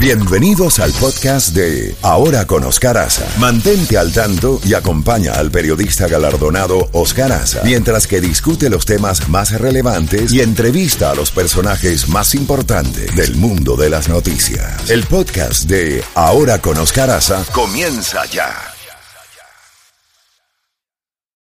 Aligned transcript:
Bienvenidos 0.00 0.78
al 0.78 0.92
podcast 0.92 1.56
de 1.56 1.92
Ahora 2.02 2.46
con 2.46 2.62
Oscar 2.62 2.96
Aza. 2.96 3.26
Mantente 3.40 3.98
al 3.98 4.12
tanto 4.12 4.60
y 4.64 4.74
acompaña 4.74 5.32
al 5.32 5.50
periodista 5.50 6.06
galardonado 6.06 6.88
Oscar 6.92 7.32
Aza 7.32 7.62
mientras 7.64 8.06
que 8.06 8.20
discute 8.20 8.70
los 8.70 8.86
temas 8.86 9.28
más 9.28 9.60
relevantes 9.60 10.32
y 10.32 10.40
entrevista 10.40 11.10
a 11.10 11.16
los 11.16 11.32
personajes 11.32 12.08
más 12.08 12.36
importantes 12.36 13.14
del 13.16 13.34
mundo 13.34 13.74
de 13.74 13.90
las 13.90 14.08
noticias. 14.08 14.88
El 14.88 15.02
podcast 15.02 15.68
de 15.68 16.00
Ahora 16.14 16.60
con 16.60 16.78
Oscar 16.78 17.10
Aza 17.10 17.44
comienza 17.52 18.24
ya. 18.26 18.54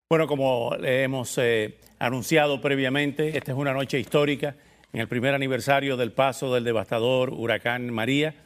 Bueno, 0.09 0.29
como 0.29 0.77
le 0.79 1.03
hemos 1.03 1.37
eh, 1.39 1.81
anunciado 1.99 2.61
previamente, 2.61 3.37
esta 3.37 3.51
es 3.51 3.59
una 3.59 3.73
noche 3.73 3.99
histórica 3.99 4.55
en 4.93 5.01
el 5.01 5.09
primer 5.09 5.35
aniversario 5.35 5.97
del 5.97 6.13
paso 6.13 6.55
del 6.55 6.63
devastador 6.63 7.31
huracán 7.31 7.93
María. 7.93 8.44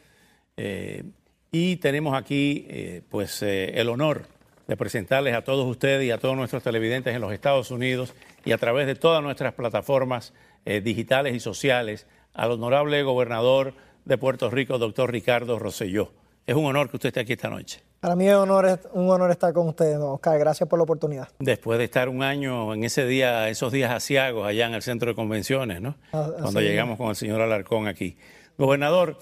Eh, 0.59 1.05
y 1.53 1.77
tenemos 1.77 2.15
aquí 2.17 2.67
eh, 2.69 3.03
pues 3.09 3.43
eh, 3.43 3.81
el 3.81 3.89
honor 3.89 4.27
de 4.67 4.77
presentarles 4.77 5.35
a 5.35 5.43
todos 5.43 5.67
ustedes 5.67 6.05
y 6.05 6.11
a 6.11 6.19
todos 6.19 6.37
nuestros 6.37 6.63
televidentes 6.63 7.15
en 7.15 7.23
los 7.23 7.33
Estados 7.33 7.71
Unidos 7.71 8.13
y 8.45 8.53
a 8.53 8.59
través 8.59 8.87
de 8.87 8.97
todas 8.97 9.23
nuestras 9.23 9.55
plataformas 9.55 10.35
digitales 10.83 11.35
y 11.35 11.41
sociales 11.41 12.07
al 12.35 12.51
honorable 12.51 13.03
gobernador 13.03 13.73
de 14.05 14.19
Puerto 14.19 14.51
Rico, 14.51 14.77
doctor 14.77 15.11
Ricardo 15.11 15.59
Rosselló. 15.59 16.13
Es 16.47 16.55
un 16.55 16.67
honor 16.67 16.91
que 16.91 16.97
usted 16.97 17.07
esté 17.09 17.21
aquí 17.21 17.33
esta 17.33 17.49
noche. 17.49 17.83
Para 18.01 18.15
mí 18.15 18.29
es 18.29 18.35
un 18.35 18.43
honor, 18.43 18.79
un 18.93 19.09
honor 19.09 19.31
estar 19.31 19.55
con 19.55 19.69
ustedes, 19.69 19.97
Oscar. 19.97 20.39
Gracias 20.39 20.69
por 20.69 20.79
la 20.79 20.83
oportunidad. 20.83 21.29
Después 21.39 21.79
de 21.79 21.85
estar 21.85 22.11
un 22.11 22.23
año 22.23 22.75
en 22.75 22.85
ese 22.85 23.07
día, 23.07 23.49
esos 23.49 23.73
días 23.73 23.91
asiagos 23.91 24.47
allá 24.47 24.67
en 24.67 24.75
el 24.75 24.83
centro 24.83 25.09
de 25.09 25.15
convenciones, 25.15 25.81
¿no? 25.81 25.97
Ah, 26.13 26.31
Cuando 26.43 26.61
llegamos 26.61 26.99
con 26.99 27.09
el 27.09 27.17
señor 27.17 27.41
Alarcón 27.41 27.87
aquí. 27.87 28.19
Gobernador, 28.59 29.17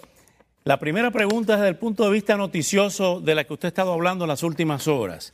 la 0.67 0.81
primera 0.81 1.13
pregunta 1.13 1.55
es 1.55 1.61
desde 1.61 1.69
el 1.69 1.77
punto 1.77 2.03
de 2.03 2.11
vista 2.11 2.37
noticioso 2.37 3.21
de 3.21 3.37
la 3.37 3.45
que 3.45 3.53
usted 3.53 3.67
ha 3.67 3.69
estado 3.69 3.93
hablando 3.93 4.25
en 4.25 4.29
las 4.29 4.43
últimas 4.43 4.89
horas. 4.89 5.33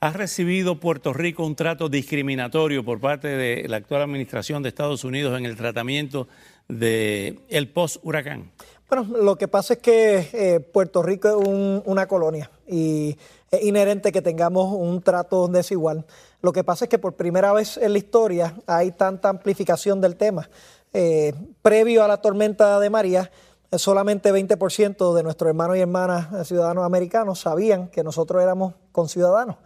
¿Ha 0.00 0.10
recibido 0.10 0.80
Puerto 0.80 1.12
Rico 1.12 1.46
un 1.46 1.54
trato 1.54 1.88
discriminatorio 1.88 2.84
por 2.84 2.98
parte 2.98 3.28
de 3.28 3.68
la 3.68 3.76
actual 3.76 4.02
administración 4.02 4.64
de 4.64 4.70
Estados 4.70 5.04
Unidos 5.04 5.38
en 5.38 5.46
el 5.46 5.54
tratamiento 5.54 6.26
del 6.66 7.38
el 7.48 7.68
post-huracán? 7.68 8.50
Bueno, 8.88 9.06
lo 9.16 9.36
que 9.36 9.46
pasa 9.46 9.74
es 9.74 9.78
que 9.78 10.28
eh, 10.32 10.58
Puerto 10.58 11.04
Rico 11.04 11.28
es 11.28 11.82
una 11.86 12.08
colonia 12.08 12.50
y 12.66 13.16
es 13.52 13.62
inherente 13.62 14.10
que 14.10 14.22
tengamos 14.22 14.72
un 14.72 15.00
trato 15.02 15.46
desigual. 15.46 16.04
Lo 16.42 16.52
que 16.52 16.64
pasa 16.64 16.86
es 16.86 16.88
que 16.88 16.98
por 16.98 17.14
primera 17.14 17.52
vez 17.52 17.76
en 17.76 17.92
la 17.92 17.98
historia 17.98 18.56
hay 18.66 18.90
tanta 18.90 19.28
amplificación 19.28 20.00
del 20.00 20.16
tema. 20.16 20.50
Eh, 20.92 21.32
previo 21.62 22.02
a 22.02 22.08
la 22.08 22.16
tormenta 22.16 22.80
de 22.80 22.90
María, 22.90 23.30
solamente 23.78 24.32
20% 24.32 25.14
de 25.14 25.22
nuestros 25.22 25.48
hermanos 25.48 25.76
y 25.76 25.80
hermanas 25.80 26.32
eh, 26.32 26.44
ciudadanos 26.44 26.84
americanos 26.84 27.40
sabían 27.40 27.88
que 27.88 28.02
nosotros 28.02 28.42
éramos 28.42 28.74
conciudadanos. 28.92 29.56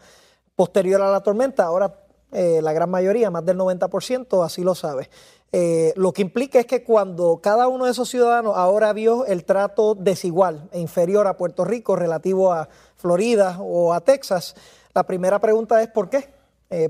Posterior 0.55 1.03
a 1.03 1.11
la 1.11 1.23
tormenta, 1.23 1.65
ahora 1.65 1.95
eh, 2.33 2.61
la 2.63 2.73
gran 2.73 2.91
mayoría, 2.91 3.31
más 3.31 3.45
del 3.45 3.57
90%, 3.57 4.45
así 4.45 4.63
lo 4.63 4.75
sabe. 4.75 5.09
Eh, 5.53 5.93
lo 5.97 6.13
que 6.13 6.23
implica 6.23 6.59
es 6.61 6.67
que 6.67 6.85
cuando 6.85 7.41
cada 7.43 7.69
uno 7.69 7.87
de 7.87 7.93
esos 7.93 8.09
ciudadanos 8.09 8.55
ahora 8.57 8.93
vio 8.93 9.25
el 9.27 9.45
trato 9.45 9.95
desigual 9.95 10.69
e 10.73 10.81
inferior 10.81 11.27
a 11.27 11.37
Puerto 11.37 11.65
Rico 11.65 11.97
relativo 11.97 12.53
a 12.53 12.69
Florida 12.97 13.59
o 13.61 13.95
a 13.95 14.01
Texas, 14.01 14.55
la 14.95 15.05
primera 15.05 15.39
pregunta 15.39 15.81
es 15.83 15.89
¿por 15.89 16.11
qué? 16.11 16.37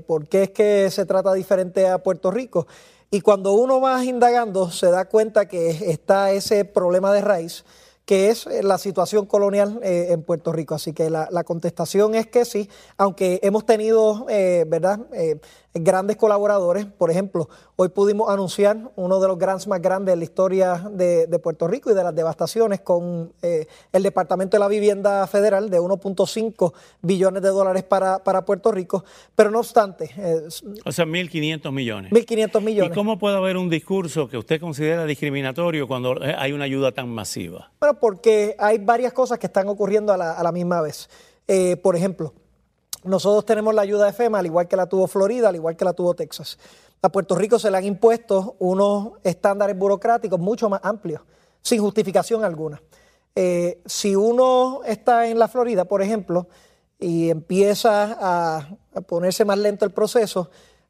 ¿Por 0.05 0.27
qué 0.27 0.43
es 0.43 0.49
que 0.49 0.91
se 0.91 1.05
trata 1.05 1.33
diferente 1.33 1.87
a 1.87 1.99
Puerto 1.99 2.31
Rico? 2.31 2.67
Y 3.11 3.21
cuando 3.21 3.53
uno 3.53 3.81
va 3.81 4.03
indagando, 4.05 4.69
se 4.69 4.91
da 4.91 5.05
cuenta 5.05 5.47
que 5.47 5.69
está 5.91 6.31
ese 6.31 6.63
problema 6.63 7.11
de 7.11 7.21
raíz, 7.21 7.65
que 8.05 8.29
es 8.29 8.45
la 8.63 8.77
situación 8.77 9.25
colonial 9.25 9.79
eh, 9.81 10.07
en 10.11 10.21
Puerto 10.21 10.51
Rico. 10.51 10.75
Así 10.75 10.93
que 10.93 11.09
la, 11.09 11.43
contestación 11.43 12.13
es 12.13 12.27
que 12.27 12.45
sí, 12.45 12.69
aunque 12.97 13.39
hemos 13.41 13.65
tenido, 13.65 14.27
eh, 14.29 14.63
¿verdad?, 14.67 14.99
eh, 15.13 15.39
grandes 15.73 16.17
colaboradores. 16.17 16.85
Por 16.85 17.11
ejemplo, 17.11 17.49
hoy 17.75 17.89
pudimos 17.89 18.29
anunciar 18.29 18.91
uno 18.95 19.19
de 19.19 19.27
los 19.27 19.37
grants 19.37 19.67
más 19.67 19.81
grandes 19.81 20.13
de 20.13 20.17
la 20.17 20.23
historia 20.23 20.89
de, 20.91 21.39
Puerto 21.39 21.67
Rico 21.67 21.91
y 21.91 21.93
de 21.93 22.03
las 22.03 22.13
devastaciones 22.13 22.81
con 22.81 23.31
eh, 23.41 23.65
el 23.93 24.03
Departamento 24.03 24.57
de 24.57 24.59
la 24.59 24.67
Vivienda 24.67 25.25
Federal 25.27 25.69
de 25.69 25.79
1.5 25.79 26.73
billones 27.01 27.41
de 27.41 27.49
dólares 27.49 27.83
para, 27.83 28.23
para, 28.23 28.43
Puerto 28.43 28.71
Rico. 28.71 29.05
Pero 29.35 29.51
no 29.51 29.59
obstante... 29.59 30.11
o 30.85 30.91
sea, 30.91 31.05
1.500 31.05 31.71
millones. 31.71 32.11
1.500 32.11 32.61
millones. 32.61 32.91
¿Y 32.91 32.95
cómo 32.95 33.17
puede 33.17 33.37
haber 33.37 33.57
un 33.57 33.69
discurso 33.69 34.27
que 34.27 34.37
usted 34.37 34.59
considera 34.59 35.05
discriminatorio 35.05 35.87
cuando 35.87 36.15
hay 36.21 36.51
una 36.51 36.65
ayuda 36.65 36.91
tan 36.91 37.09
masiva? 37.09 37.71
Bueno, 37.79 37.99
porque 37.99 38.55
hay 38.59 38.79
varias 38.79 39.13
cosas 39.13 39.39
que 39.39 39.47
están 39.47 39.69
ocurriendo 39.69 40.11
a 40.11 40.17
la, 40.17 40.33
a 40.33 40.43
la 40.43 40.51
misma 40.51 40.81
vez. 40.81 41.09
Eh, 41.47 41.77
por 41.77 41.95
ejemplo, 41.95 42.33
nosotros 43.03 43.45
tenemos 43.45 43.73
la 43.73 43.81
ayuda 43.81 44.05
de 44.05 44.13
FEMA, 44.13 44.39
al 44.39 44.45
igual 44.45 44.67
que 44.67 44.75
la 44.75 44.87
tuvo 44.87 45.07
Florida, 45.07 45.49
al 45.49 45.55
igual 45.55 45.75
que 45.75 45.85
la 45.85 45.93
tuvo 45.93 46.13
Texas. 46.13 46.57
A 47.01 47.09
Puerto 47.09 47.35
Rico 47.35 47.57
se 47.59 47.71
le 47.71 47.77
han 47.77 47.85
impuesto 47.85 48.55
unos 48.59 49.13
estándares 49.23 49.77
burocráticos 49.77 50.39
mucho 50.39 50.69
más 50.69 50.81
amplios, 50.83 51.21
sin 51.61 51.79
justificación 51.79 52.43
alguna. 52.43 52.81
Eh, 53.35 53.81
si 53.85 54.15
uno 54.15 54.81
está 54.85 55.27
en 55.27 55.39
la 55.39 55.47
Florida, 55.47 55.85
por 55.85 56.01
ejemplo, 56.01 56.47
y 56.99 57.29
empieza 57.29 58.17
a, 58.19 58.69
ponerse 59.07 59.45
más 59.45 59.57
lento 59.57 59.85
el 59.85 59.91
proceso, 59.91 60.49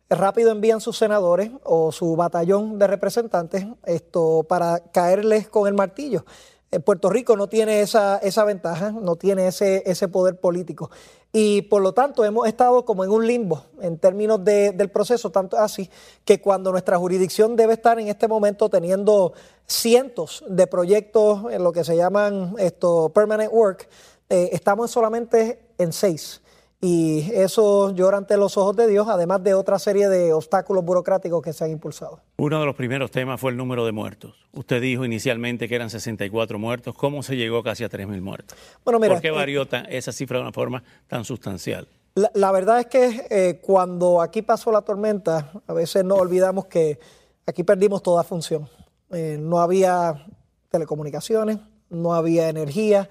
rápido 0.10 0.52
envían 0.52 0.82
sus 0.82 0.98
senadores 0.98 1.52
o 1.64 1.92
su 1.92 2.16
batallón 2.16 2.80
de 2.80 2.88
representantes 2.88 3.68
esto 3.86 4.44
para 4.50 4.80
caerles 4.92 5.48
con 5.48 5.68
el 5.68 5.76
martillo. 5.76 6.26
En 6.72 6.82
Puerto 6.82 7.10
Rico 7.10 7.38
no 7.38 7.48
tiene 7.48 7.82
esa, 7.82 8.18
esa 8.18 8.44
ventaja, 8.46 8.92
no 8.92 9.16
tiene 9.16 9.48
ese, 9.48 9.84
ese 9.86 10.08
poder 10.08 10.40
político. 10.40 10.90
Y 11.32 11.62
por 11.64 11.84
lo 11.84 11.94
tanto 11.94 12.26
hemos 12.26 12.48
estado 12.48 12.86
como 12.86 13.04
en 13.04 13.12
un 13.12 13.28
limbo 13.28 13.64
en 13.82 14.00
términos 14.00 14.44
del 14.44 14.90
proceso, 14.90 15.30
tanto 15.30 15.58
así 15.58 15.90
que 16.26 16.42
cuando 16.42 16.72
nuestra 16.72 16.98
jurisdicción 16.98 17.56
debe 17.56 17.74
estar 17.74 18.00
en 18.00 18.08
este 18.08 18.28
momento 18.28 18.68
teniendo 18.68 19.34
cientos 19.68 20.44
de 20.48 20.66
proyectos 20.66 21.52
en 21.52 21.64
lo 21.64 21.72
que 21.72 21.84
se 21.84 21.96
llaman 21.96 22.56
esto, 22.58 23.10
permanent 23.10 23.54
work, 23.54 23.88
eh, 24.30 24.50
estamos 24.54 24.90
solamente 24.90 25.60
en 25.78 25.94
seis. 25.94 26.42
Y 26.82 27.30
eso 27.34 27.94
llora 27.94 28.18
ante 28.18 28.38
los 28.38 28.56
ojos 28.56 28.74
de 28.78 28.88
Dios, 28.88 29.08
además 29.10 29.44
de 29.44 29.54
otra 29.54 29.78
serie 29.80 30.08
de 30.08 30.32
obstáculos 30.32 30.86
burocráticos 30.86 31.42
que 31.42 31.52
se 31.52 31.66
han 31.66 31.72
impulsado. 31.72 32.22
Uno 32.38 32.58
de 32.58 32.66
los 32.66 32.76
primeros 32.76 33.12
temas 33.12 33.40
fue 33.40 33.52
el 33.52 33.58
número 33.58 33.86
de 33.86 33.92
muertos. 33.92 34.34
Usted 34.54 34.82
dijo 34.82 35.04
inicialmente 35.04 35.68
que 35.68 35.76
eran 35.76 35.90
64 35.90 36.58
muertos. 36.58 36.96
¿Cómo 36.96 37.22
se 37.22 37.36
llegó 37.36 37.64
casi 37.64 37.84
a 37.84 37.90
3.000 37.90 38.22
muertos? 38.22 38.58
Bueno, 38.86 38.98
mira, 39.00 39.16
¿Por 39.16 39.22
qué 39.22 39.28
eh, 39.28 39.32
varió 39.32 39.68
esa 39.90 40.14
cifra 40.14 40.38
de 40.38 40.44
una 40.44 40.54
forma 40.54 40.82
tan 41.08 41.26
sustancial? 41.26 41.86
La, 42.16 42.52
verdad 42.52 42.80
es 42.80 42.86
que 42.88 43.28
eh, 43.30 43.60
cuando 43.62 44.22
aquí 44.22 44.42
pasó 44.42 44.72
la 44.72 44.82
tormenta, 44.82 45.52
a 45.68 45.74
veces 45.74 46.06
nos 46.06 46.20
olvidamos 46.20 46.66
que 46.68 46.98
aquí 47.46 47.64
perdimos 47.64 48.02
toda 48.02 48.24
función. 48.24 48.70
Eh, 49.12 49.38
no 49.40 49.60
había 49.60 50.26
telecomunicaciones, 50.70 51.60
no 51.90 52.14
había 52.14 52.48
energía. 52.48 53.10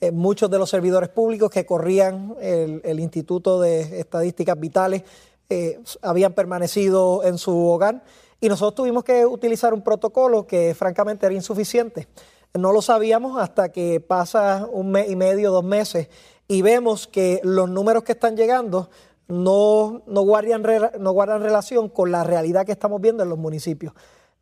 Eh, 0.00 0.12
muchos 0.12 0.48
de 0.48 0.58
los 0.58 0.70
servidores 0.70 1.08
públicos 1.08 1.50
que 1.50 1.66
corrían 1.66 2.36
el, 2.40 3.00
Instituto 3.00 3.60
de 3.60 3.98
Estadísticas 3.98 4.58
Vitales 4.58 5.02
eh, 5.50 5.80
habían 6.02 6.34
permanecido 6.34 7.24
en 7.24 7.36
su 7.36 7.66
hogar 7.66 8.04
y 8.40 8.48
nosotros 8.48 8.76
tuvimos 8.76 9.02
que 9.02 9.26
utilizar 9.26 9.74
un 9.74 9.82
protocolo 9.82 10.46
que 10.46 10.72
francamente 10.76 11.26
era 11.26 11.34
insuficiente. 11.34 12.06
No 12.54 12.72
lo 12.72 12.80
sabíamos 12.80 13.42
hasta 13.42 13.72
que 13.72 13.98
pasa 13.98 14.68
un 14.70 14.92
mes 14.92 15.10
y 15.10 15.16
medio, 15.16 15.50
dos 15.50 15.64
meses 15.64 16.08
y 16.46 16.62
vemos 16.62 17.08
que 17.08 17.40
los 17.42 17.68
números 17.68 18.04
que 18.04 18.12
están 18.12 18.36
llegando 18.36 18.90
no, 19.26 20.02
no, 20.06 20.22
guardan, 20.22 20.62
no 21.00 21.10
guardan 21.10 21.42
relación 21.42 21.88
con 21.88 22.12
la 22.12 22.22
realidad 22.22 22.64
que 22.64 22.72
estamos 22.72 23.00
viendo 23.00 23.24
en 23.24 23.30
los 23.30 23.38
municipios. 23.38 23.94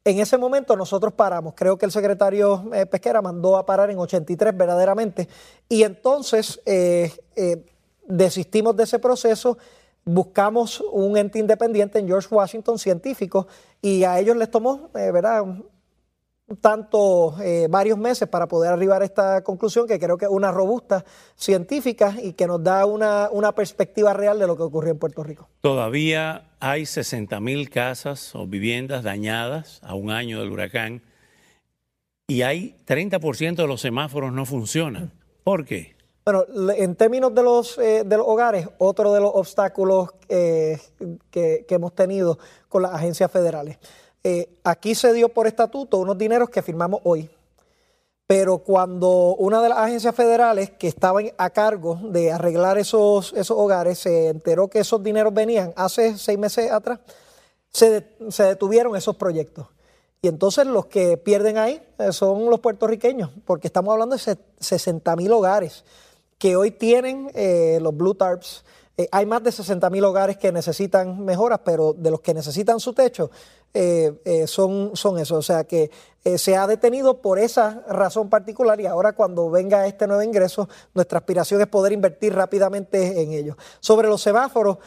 En 0.07 0.21
ese 0.21 0.39
momento 0.39 0.77
nosotros 0.77 1.13
paramos, 1.15 1.55
creo 1.57 1.77
que 1.77 1.85
el 1.85 1.91
secretario 1.91 2.71
eh, 2.73 2.87
Pesquera 2.87 3.21
mandó 3.21 3.57
a 3.57 3.67
parar 3.67 3.91
en 3.91 3.99
83 3.99 4.57
verdaderamente, 4.57 5.29
y 5.69 5.83
entonces 5.83 6.61
eh, 6.65 7.11
eh, 7.35 7.67
desistimos 8.07 8.77
de 8.77 8.85
ese 8.85 9.01
proceso, 9.01 9.59
buscamos 10.05 10.81
un 10.93 11.17
ente 11.17 11.41
independiente 11.41 11.99
en 11.99 12.07
George 12.07 12.33
Washington, 12.33 12.79
científico, 12.79 13.49
y 13.83 14.05
a 14.05 14.21
ellos 14.21 14.37
les 14.37 14.49
tomó, 14.49 14.91
¿verdad? 14.95 15.45
Tanto 16.61 17.35
eh, 17.43 17.67
varios 17.69 17.99
meses 17.99 18.29
para 18.29 18.47
poder 18.47 18.73
arribar 18.73 19.03
a 19.03 19.05
esta 19.05 19.43
conclusión 19.43 19.87
que 19.89 19.99
creo 19.99 20.17
que 20.17 20.27
es 20.27 20.31
una 20.31 20.53
robusta 20.53 21.05
científica 21.35 22.15
y 22.23 22.35
que 22.35 22.47
nos 22.47 22.63
da 22.63 22.87
una, 22.87 23.53
perspectiva 23.53 24.13
real 24.13 24.39
de 24.39 24.47
lo 24.47 24.57
que 24.57 24.63
ocurrió 24.63 24.93
en 24.93 24.99
Puerto 24.99 25.25
Rico. 25.25 25.49
Todavía 25.61 26.51
hay 26.61 26.87
60 26.87 27.41
mil 27.41 27.69
casas 27.71 28.35
o 28.35 28.47
viviendas 28.47 29.03
dañadas 29.03 29.81
a 29.83 29.95
un 29.95 30.11
año 30.11 30.41
del 30.41 30.51
huracán 30.51 31.03
y 32.29 32.43
hay 32.43 32.77
30% 32.87 33.57
de 33.57 33.67
los 33.67 33.81
semáforos 33.81 34.33
no 34.33 34.47
funcionan. 34.47 35.13
¿Por 35.43 35.65
qué? 35.65 35.97
Bueno, 36.25 36.45
en 36.77 36.97
términos 36.97 37.33
de 37.35 37.43
los, 37.43 37.79
eh, 37.79 38.03
de 38.05 38.17
los 38.17 38.27
hogares, 38.27 38.69
otro 38.79 39.13
de 39.13 39.21
los 39.21 39.31
obstáculos 39.33 40.11
eh, 40.29 40.77
que, 41.31 41.65
que 41.69 41.75
hemos 41.77 41.95
tenido 41.95 42.39
con 42.69 42.83
las 42.83 42.93
agencias 42.93 43.31
federales. 43.31 43.79
Eh, 44.29 44.49
aquí 44.65 44.97
se 44.97 45.13
dio 45.13 45.29
por 45.29 45.47
estatuto 45.47 45.99
unos 45.99 46.19
dineros 46.19 46.51
que 46.51 46.61
firmamos 46.61 47.01
hoy. 47.05 47.31
pero 48.27 48.59
cuando 48.59 49.37
una 49.37 49.63
de 49.63 49.69
las 49.69 49.79
agencias 49.79 50.17
federales 50.17 50.71
que 50.71 50.89
estaban 50.89 51.31
a 51.39 51.51
cargo 51.51 52.01
de 52.03 52.33
arreglar 52.33 52.77
esos, 52.77 53.33
esos 53.35 53.57
hogares 53.57 54.01
se 54.01 54.31
enteró 54.31 54.67
que 54.67 54.81
esos 54.81 55.01
dineros 55.01 55.33
venían 55.33 55.73
hace 55.77 56.19
seis 56.19 56.37
meses 56.37 56.73
atrás, 56.73 56.99
se, 57.71 58.05
se 58.31 58.43
detuvieron 58.43 58.97
esos 58.97 59.15
proyectos. 59.15 59.69
Y 60.21 60.27
entonces 60.27 60.67
los 60.67 60.87
que 60.87 61.17
pierden 61.19 61.57
ahí 61.57 61.81
eh, 61.99 62.11
son 62.11 62.51
los 62.51 62.59
puertorriqueños, 62.59 63.31
porque 63.45 63.69
estamos 63.69 63.93
hablando 63.93 64.17
de 64.17 64.39
60 64.59 65.15
mil 65.15 65.31
hogares 65.31 65.85
que 66.37 66.57
hoy 66.57 66.73
tienen 66.73 67.31
eh, 67.33 67.79
los 67.81 67.97
Blue 67.97 68.17
Tarps. 68.17 68.65
Eh, 68.97 69.09
hay 69.13 69.27
más 69.27 69.43
de 69.43 69.53
60 69.53 69.91
mil 69.91 70.05
hogares 70.05 70.37
que 70.37 70.53
necesitan 70.53 71.25
mejoras, 71.25 71.61
pero 71.65 71.93
de 71.93 72.11
los 72.11 72.21
que 72.21 72.35
necesitan 72.35 72.81
su 72.81 72.93
techo, 72.93 73.31
son, 74.47 74.93
son 74.95 75.19
esos. 75.19 75.37
O 75.37 75.43
sea 75.43 75.65
que 75.65 75.91
se 76.39 76.57
ha 76.57 76.67
detenido 76.67 77.21
por 77.21 77.39
esa 77.39 77.85
razón 77.89 78.31
particular 78.31 78.81
y 78.81 78.87
ahora 78.87 79.13
cuando 79.13 79.51
venga 79.51 79.87
este 79.87 80.07
nuevo 80.07 80.23
ingreso, 80.23 80.67
nuestra 80.95 81.19
aspiración 81.19 81.61
es 81.61 81.67
poder 81.67 81.93
invertir 81.93 82.35
rápidamente 82.35 83.21
en 83.21 83.33
ellos. 83.33 83.55
Sobre 83.81 84.09
los 84.09 84.23
semáforos, 84.23 84.79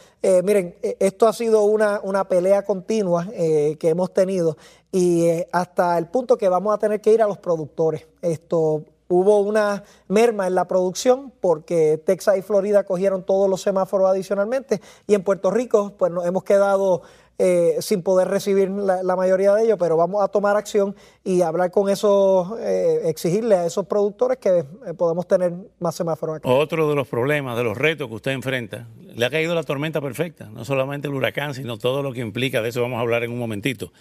miren, 0.43 0.75
esto 0.81 1.27
ha 1.27 1.33
sido 1.33 1.61
una, 1.65 2.01
una 2.01 2.27
pelea 2.27 2.63
continua 2.63 3.27
que 3.27 3.89
hemos 3.89 4.11
tenido 4.11 4.57
y 4.91 5.25
eh, 5.25 5.47
hasta 5.51 5.97
el 5.97 6.07
punto 6.07 6.37
que 6.37 6.49
vamos 6.49 6.73
a 6.73 6.77
tener 6.77 7.01
que 7.01 7.13
ir 7.13 7.21
a 7.21 7.27
los 7.27 7.37
productores. 7.37 8.07
Esto 8.21 8.83
hubo 9.09 9.39
una 9.39 9.83
merma 10.07 10.47
en 10.47 10.55
la 10.55 10.65
producción 10.65 11.33
porque 11.41 11.97
Texas 11.97 12.37
y 12.37 12.41
Florida 12.41 12.85
cogieron 12.85 13.23
todos 13.23 13.49
los 13.49 13.61
semáforos 13.61 14.09
adicionalmente 14.09 14.79
y 15.07 15.15
en 15.15 15.23
Puerto 15.23 15.51
Rico 15.51 15.95
pues 15.97 16.11
nos 16.11 16.25
hemos 16.25 16.43
quedado 16.43 17.01
eh, 17.41 17.77
sin 17.79 18.03
poder 18.03 18.27
recibir 18.27 18.69
la, 18.69 19.15
mayoría 19.15 19.55
de 19.55 19.63
ellos, 19.63 19.77
pero 19.79 19.95
vamos 19.95 20.21
a 20.21 20.27
tomar 20.27 20.57
acción 20.57 20.93
y 21.23 21.41
hablar 21.41 21.71
con 21.71 21.89
esos, 21.89 22.59
eh, 22.59 23.03
exigirle 23.05 23.55
a 23.55 23.65
esos 23.65 23.85
productores 23.85 24.39
que 24.39 24.65
podamos 24.97 25.25
tener 25.25 25.53
más 25.79 25.95
semáforos 25.95 26.35
aquí. 26.35 26.49
Otro 26.49 26.89
de 26.89 26.95
los 26.95 27.07
problemas, 27.07 27.55
de 27.55 27.63
los 27.63 27.77
retos 27.77 28.09
que 28.09 28.15
usted 28.15 28.31
enfrenta, 28.31 28.89
le 29.15 29.25
ha 29.25 29.29
caído 29.29 29.55
la 29.55 29.63
tormenta 29.63 30.01
perfecta, 30.01 30.49
no 30.49 30.65
solamente 30.65 31.07
el 31.07 31.13
huracán, 31.13 31.53
sino 31.53 31.77
todo 31.77 32.03
lo 32.03 32.11
que 32.11 32.19
implica, 32.19 32.61
de 32.61 32.69
eso 32.69 32.81
vamos 32.81 32.97
a 32.97 33.01
hablar 33.01 33.23
en 33.23 33.31
un 33.31 33.39
momentito. 33.39 33.93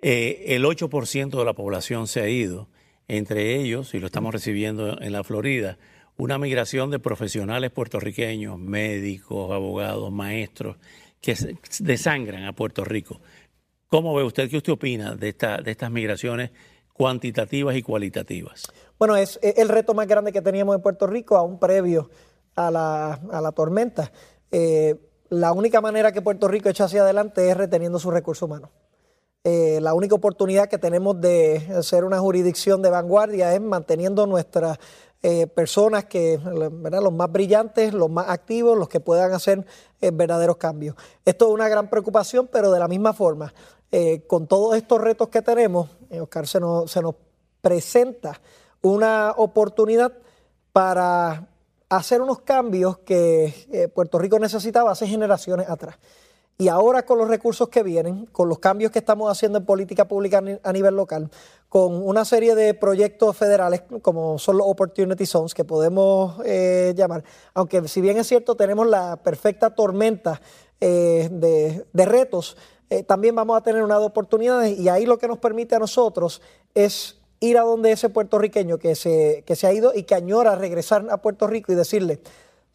Eh, 0.00 0.44
el 0.54 0.64
8% 0.64 1.28
de 1.28 1.44
la 1.44 1.54
población 1.54 2.06
se 2.06 2.20
ha 2.20 2.28
ido, 2.28 2.68
entre 3.10 3.56
ellos, 3.56 3.92
y 3.94 3.98
lo 3.98 4.06
estamos 4.06 4.32
recibiendo 4.32 5.00
en 5.00 5.10
la 5.10 5.24
Florida, 5.24 5.78
una 6.16 6.38
migración 6.38 6.92
de 6.92 7.00
profesionales 7.00 7.72
puertorriqueños, 7.72 8.56
médicos, 8.56 9.50
abogados, 9.50 10.12
maestros, 10.12 10.76
que 11.20 11.34
desangran 11.80 12.44
a 12.44 12.52
Puerto 12.52 12.84
Rico. 12.84 13.20
¿Cómo 13.88 14.14
ve 14.14 14.22
usted, 14.22 14.48
qué 14.48 14.58
usted 14.58 14.72
opina 14.72 15.16
de, 15.16 15.30
esta, 15.30 15.58
de 15.58 15.72
estas 15.72 15.90
migraciones 15.90 16.52
cuantitativas 16.92 17.74
y 17.74 17.82
cualitativas? 17.82 18.70
Bueno, 18.96 19.16
es 19.16 19.40
el 19.42 19.68
reto 19.68 19.92
más 19.92 20.06
grande 20.06 20.32
que 20.32 20.40
teníamos 20.40 20.76
en 20.76 20.82
Puerto 20.82 21.08
Rico, 21.08 21.36
aún 21.36 21.58
previo 21.58 22.10
a 22.54 22.70
la, 22.70 23.52
tormenta. 23.56 24.12
Eh, 24.52 24.94
la 25.30 25.50
única 25.50 25.80
manera 25.80 26.12
que 26.12 26.22
Puerto 26.22 26.46
Rico 26.46 26.68
echa 26.68 26.84
hacia 26.84 27.02
adelante 27.02 27.50
es 27.50 27.56
reteniendo 27.56 27.98
sus 27.98 28.12
recursos 28.12 28.42
humanos. 28.42 28.70
Eh, 29.42 29.78
la 29.80 29.94
única 29.94 30.14
oportunidad 30.14 30.68
que 30.68 30.76
tenemos 30.76 31.18
de 31.18 31.82
ser 31.82 32.04
una 32.04 32.18
jurisdicción 32.18 32.82
de 32.82 32.90
vanguardia 32.90 33.54
es 33.54 33.60
manteniendo 33.62 34.26
nuestras 34.26 34.78
eh, 35.22 35.46
personas 35.46 36.04
que, 36.04 36.38
los 36.38 37.12
más 37.12 37.32
brillantes, 37.32 37.94
los 37.94 38.10
más 38.10 38.28
activos, 38.28 38.76
los 38.76 38.90
que 38.90 39.00
puedan 39.00 39.32
hacer 39.32 39.64
eh, 40.02 40.10
verdaderos 40.12 40.58
cambios. 40.58 40.94
Esto 41.24 41.48
es 41.48 41.54
una 41.54 41.70
gran 41.70 41.88
preocupación, 41.88 42.50
pero 42.52 42.70
de 42.70 42.78
la 42.80 42.88
misma 42.88 43.14
forma, 43.14 43.52
con 44.28 44.46
todos 44.46 44.76
estos 44.76 45.00
retos 45.00 45.30
que 45.30 45.42
tenemos, 45.42 45.90
Oscar, 46.20 46.46
se 46.46 46.60
nos 46.60 47.14
presenta 47.60 48.40
una 48.82 49.34
oportunidad 49.36 50.12
para 50.72 51.48
hacer 51.88 52.22
unos 52.22 52.42
cambios 52.42 52.98
que 52.98 53.90
Puerto 53.92 54.20
Rico 54.20 54.38
necesitaba 54.38 54.92
hace 54.92 55.08
generaciones 55.08 55.68
atrás. 55.68 55.96
Y 56.60 56.68
ahora 56.68 57.06
con 57.06 57.16
los 57.16 57.26
recursos 57.26 57.70
que 57.70 57.82
vienen, 57.82 58.26
con 58.26 58.46
los 58.50 58.58
cambios 58.58 58.92
que 58.92 58.98
estamos 58.98 59.32
haciendo 59.32 59.56
en 59.56 59.64
política 59.64 60.06
pública 60.06 60.42
a 60.62 60.72
nivel 60.74 60.94
local, 60.94 61.30
con 61.70 62.06
una 62.06 62.26
serie 62.26 62.54
de 62.54 62.74
proyectos 62.74 63.34
federales 63.34 63.84
como 64.02 64.38
son 64.38 64.58
los 64.58 64.66
Opportunity 64.66 65.24
Zones 65.24 65.54
que 65.54 65.64
podemos 65.64 66.38
eh, 66.44 66.92
llamar, 66.94 67.24
aunque 67.54 67.88
si 67.88 68.02
bien 68.02 68.18
es 68.18 68.26
cierto 68.26 68.56
tenemos 68.56 68.86
la 68.86 69.16
perfecta 69.16 69.74
tormenta 69.74 70.42
eh, 70.82 71.30
de, 71.32 72.04
retos, 72.04 72.58
eh, 72.90 73.04
también 73.04 73.34
vamos 73.34 73.56
a 73.56 73.62
tener 73.62 73.82
una 73.82 73.98
de 73.98 74.04
oportunidades 74.04 74.78
y 74.78 74.90
ahí 74.90 75.06
lo 75.06 75.16
que 75.16 75.28
nos 75.28 75.38
permite 75.38 75.76
a 75.76 75.78
nosotros 75.78 76.42
es 76.74 77.16
ir 77.40 77.56
a 77.56 77.62
donde 77.62 77.92
ese 77.92 78.10
puertorriqueño 78.10 78.76
que 78.76 78.96
se, 78.96 79.44
que 79.46 79.56
se 79.56 79.66
ha 79.66 79.72
ido 79.72 79.94
y 79.94 80.02
que 80.02 80.14
añora 80.14 80.56
regresar 80.56 81.06
a 81.10 81.22
Puerto 81.22 81.46
Rico 81.46 81.72
y 81.72 81.74
decirle, 81.74 82.20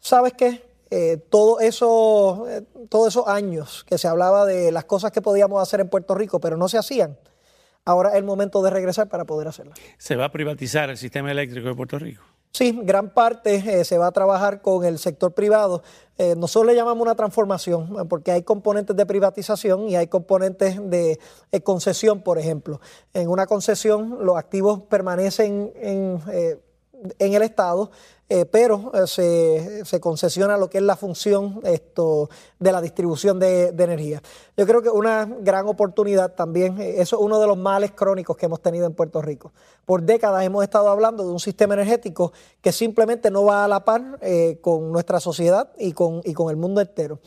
¿sabes 0.00 0.32
qué? 0.32 0.65
Eh, 0.90 1.16
todo 1.30 1.58
eso, 1.58 2.46
eh, 2.48 2.62
todos 2.88 3.08
esos 3.08 3.26
años 3.26 3.84
que 3.88 3.98
se 3.98 4.06
hablaba 4.06 4.46
de 4.46 4.70
las 4.70 4.84
cosas 4.84 5.10
que 5.10 5.20
podíamos 5.20 5.60
hacer 5.60 5.80
en 5.80 5.88
Puerto 5.88 6.14
Rico, 6.14 6.38
pero 6.38 6.56
no 6.56 6.68
se 6.68 6.78
hacían, 6.78 7.18
ahora 7.84 8.10
es 8.10 8.16
el 8.16 8.24
momento 8.24 8.62
de 8.62 8.70
regresar 8.70 9.08
para 9.08 9.24
poder 9.24 9.48
hacerlas. 9.48 9.78
¿Se 9.98 10.14
va 10.14 10.26
a 10.26 10.32
privatizar 10.32 10.88
el 10.88 10.96
sistema 10.96 11.32
eléctrico 11.32 11.68
de 11.68 11.74
Puerto 11.74 11.98
Rico? 11.98 12.22
Sí, 12.52 12.78
gran 12.84 13.10
parte 13.10 13.56
eh, 13.56 13.84
se 13.84 13.98
va 13.98 14.06
a 14.06 14.12
trabajar 14.12 14.62
con 14.62 14.84
el 14.84 14.98
sector 14.98 15.34
privado. 15.34 15.82
Nosotros 16.38 16.72
le 16.72 16.74
llamamos 16.74 17.02
una 17.02 17.14
transformación, 17.14 18.08
porque 18.08 18.32
hay 18.32 18.42
componentes 18.42 18.96
de 18.96 19.04
privatización 19.04 19.90
y 19.90 19.96
hay 19.96 20.06
componentes 20.06 20.80
de 20.88 21.18
concesión, 21.62 22.22
por 22.22 22.38
ejemplo. 22.38 22.80
En 23.12 23.28
una 23.28 23.44
concesión 23.44 24.24
los 24.24 24.38
activos 24.38 24.80
permanecen 24.84 25.74
en, 25.76 26.18
en 27.18 27.34
el 27.34 27.42
Estado, 27.42 27.90
eh, 28.28 28.44
pero 28.44 28.90
eh, 28.92 29.06
se, 29.06 29.84
se, 29.84 30.00
concesiona 30.00 30.56
lo 30.56 30.68
que 30.68 30.78
es 30.78 30.84
la 30.84 30.96
función 30.96 31.60
esto, 31.62 32.28
de 32.58 32.72
la 32.72 32.80
distribución 32.80 33.38
de, 33.38 33.68
energía. 33.68 34.20
Yo 34.56 34.66
creo 34.66 34.82
que 34.82 34.90
una 34.90 35.26
gran 35.26 35.68
oportunidad 35.68 36.34
también, 36.34 36.80
eh, 36.80 36.94
eso 36.98 37.16
es 37.16 37.22
uno 37.22 37.38
de 37.38 37.46
los 37.46 37.56
males 37.56 37.92
crónicos 37.92 38.36
que 38.36 38.46
hemos 38.46 38.60
tenido 38.60 38.86
en 38.86 38.94
Puerto 38.94 39.22
Rico. 39.22 39.52
Por 39.84 40.02
décadas 40.02 40.44
hemos 40.44 40.64
estado 40.64 40.88
hablando 40.88 41.24
de 41.24 41.30
un 41.30 41.38
sistema 41.38 41.74
energético 41.74 42.32
que 42.60 42.72
simplemente 42.72 43.30
no 43.30 43.44
va 43.44 43.64
a 43.64 43.68
la 43.68 43.84
par 43.84 44.18
con 44.60 44.90
nuestra 44.90 45.20
sociedad 45.20 45.70
y 45.78 45.92
con, 45.92 46.20
y 46.24 46.32
con 46.34 46.50
el 46.50 46.56
mundo 46.56 46.80
entero. 46.80 47.20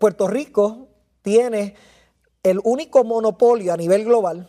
Puerto 0.00 0.26
Rico 0.26 0.88
tiene 1.22 1.76
el 2.42 2.60
único 2.64 3.04
monopolio 3.04 3.72
a 3.72 3.76
nivel 3.76 4.04
global 4.04 4.48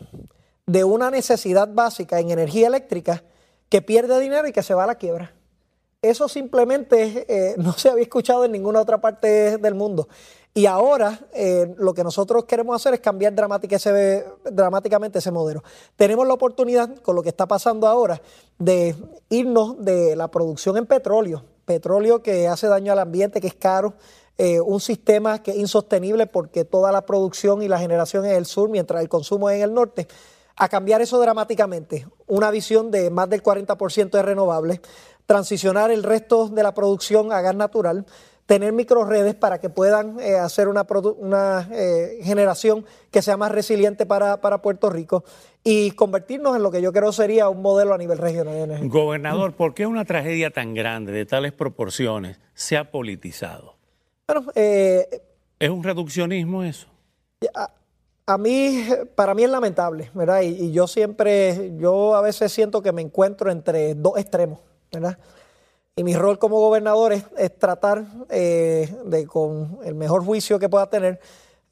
de 0.65 0.83
una 0.83 1.11
necesidad 1.11 1.69
básica 1.71 2.19
en 2.19 2.31
energía 2.31 2.67
eléctrica 2.67 3.23
que 3.69 3.81
pierde 3.81 4.19
dinero 4.19 4.47
y 4.47 4.51
que 4.51 4.63
se 4.63 4.73
va 4.73 4.83
a 4.83 4.87
la 4.87 4.95
quiebra. 4.95 5.33
Eso 6.01 6.27
simplemente 6.29 7.25
eh, 7.27 7.55
no 7.57 7.73
se 7.73 7.89
había 7.89 8.03
escuchado 8.03 8.45
en 8.45 8.51
ninguna 8.51 8.81
otra 8.81 8.99
parte 8.99 9.57
del 9.57 9.73
mundo. 9.73 10.07
Y 10.53 10.67
ahora 10.67 11.19
eh, 11.33 11.73
lo 11.77 11.93
que 11.93 12.03
nosotros 12.03 12.45
queremos 12.45 12.75
hacer 12.75 12.93
es 12.93 13.01
cambiar 13.01 13.33
dramáticamente 13.33 15.19
ese 15.19 15.31
modelo. 15.31 15.63
Tenemos 15.97 16.25
la 16.25 16.33
oportunidad, 16.33 16.95
con 17.01 17.15
lo 17.15 17.23
que 17.23 17.29
está 17.29 17.45
pasando 17.45 17.87
ahora, 17.87 18.21
de 18.57 18.95
irnos 19.29 19.83
de 19.83 20.15
la 20.15 20.29
producción 20.29 20.77
en 20.77 20.85
petróleo, 20.85 21.43
petróleo 21.65 22.21
que 22.21 22.47
hace 22.47 22.67
daño 22.67 22.93
al 22.93 22.99
ambiente, 22.99 23.41
que 23.41 23.47
es 23.47 23.55
caro, 23.55 23.95
eh, 24.37 24.61
un 24.61 24.79
sistema 24.79 25.43
que 25.43 25.51
es 25.51 25.57
insostenible 25.57 26.27
porque 26.27 26.63
toda 26.63 26.91
la 26.91 27.05
producción 27.05 27.61
y 27.61 27.67
la 27.67 27.79
generación 27.79 28.25
es 28.25 28.37
el 28.37 28.45
sur, 28.45 28.69
mientras 28.69 29.01
el 29.01 29.09
consumo 29.09 29.49
es 29.49 29.57
en 29.57 29.63
el 29.63 29.73
norte 29.73 30.07
a 30.55 30.69
cambiar 30.69 31.01
eso 31.01 31.19
dramáticamente. 31.19 32.07
Una 32.27 32.51
visión 32.51 32.91
de 32.91 33.09
más 33.09 33.29
del 33.29 33.43
40% 33.43 34.09
de 34.09 34.21
renovables, 34.21 34.81
transicionar 35.25 35.91
el 35.91 36.03
resto 36.03 36.49
de 36.49 36.63
la 36.63 36.73
producción 36.73 37.31
a 37.31 37.41
gas 37.41 37.55
natural, 37.55 38.05
tener 38.45 38.73
microredes 38.73 39.35
para 39.35 39.59
que 39.59 39.69
puedan 39.69 40.19
eh, 40.19 40.35
hacer 40.35 40.67
una, 40.67 40.85
una 41.17 41.67
eh, 41.71 42.19
generación 42.21 42.85
que 43.11 43.21
sea 43.21 43.37
más 43.37 43.51
resiliente 43.51 44.05
para, 44.05 44.37
Puerto 44.61 44.89
Rico 44.89 45.23
y 45.63 45.91
convertirnos 45.91 46.55
en 46.55 46.61
lo 46.61 46.69
que 46.69 46.81
yo 46.81 46.93
creo 46.93 47.11
sería 47.11 47.49
un 47.49 47.61
modelo 47.61 47.93
a 47.93 47.97
nivel 47.97 48.19
regional. 48.19 48.87
Gobernador, 48.87 49.53
¿por 49.53 49.73
qué 49.73 49.87
una 49.87 50.05
tragedia 50.05 50.51
tan 50.51 50.75
grande, 50.75 51.11
de 51.11 51.25
tales 51.25 51.53
proporciones, 51.53 52.39
se 52.53 52.77
ha 52.77 52.91
politizado? 52.91 53.75
Bueno, 54.27 54.45
eh, 54.53 55.21
¿Es 55.57 55.69
un 55.69 55.83
reduccionismo 55.83 56.63
eso? 56.63 56.87
A 58.27 58.39
mí, 58.39 58.83
para 59.13 59.35
mí 59.35 59.43
es 59.43 59.49
lamentable, 59.51 60.09
¿verdad? 60.15 60.41
Y, 60.41 60.71
yo 60.71 60.87
siempre, 60.87 61.73
yo 61.77 62.15
a 62.15 62.21
veces 62.21 62.51
siento 62.51 62.81
que 62.81 62.91
me 62.91 63.03
encuentro 63.03 63.51
entre 63.51 63.93
dos 63.93 64.17
extremos, 64.17 64.61
¿verdad? 64.91 65.19
Y 65.95 66.03
mi 66.03 66.15
rol 66.15 66.39
como 66.39 66.59
gobernador 66.59 67.13
es, 67.13 67.59
tratar 67.59 68.03
eh, 68.29 68.91
de, 69.05 69.27
con 69.27 69.77
el 69.83 69.93
mejor 69.93 70.25
juicio 70.25 70.57
que 70.57 70.69
pueda 70.69 70.89
tener, 70.89 71.19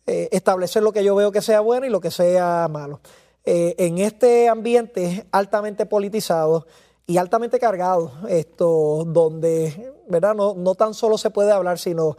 eh, 0.05 0.29
establecer 0.31 0.83
lo 0.83 0.91
que 0.91 1.03
yo 1.03 1.15
veo 1.15 1.31
que 1.31 1.41
sea 1.41 1.59
bueno 1.59 1.87
y 1.87 1.89
lo 1.89 1.99
que 1.99 2.11
sea 2.11 2.67
malo. 2.69 2.99
Eh, 3.45 3.73
en 3.79 3.97
este 3.97 4.47
ambiente 4.47 5.25
altamente 5.31 5.87
politizado 5.87 6.67
y 7.07 7.17
altamente 7.17 7.59
cargado, 7.59 8.11
esto, 8.29 9.05
donde, 9.07 9.91
¿verdad? 10.07 10.35
No, 10.35 10.53
no 10.53 10.75
tan 10.75 10.93
solo 10.93 11.17
se 11.17 11.31
puede 11.31 11.51
hablar, 11.51 11.79
sino 11.79 12.15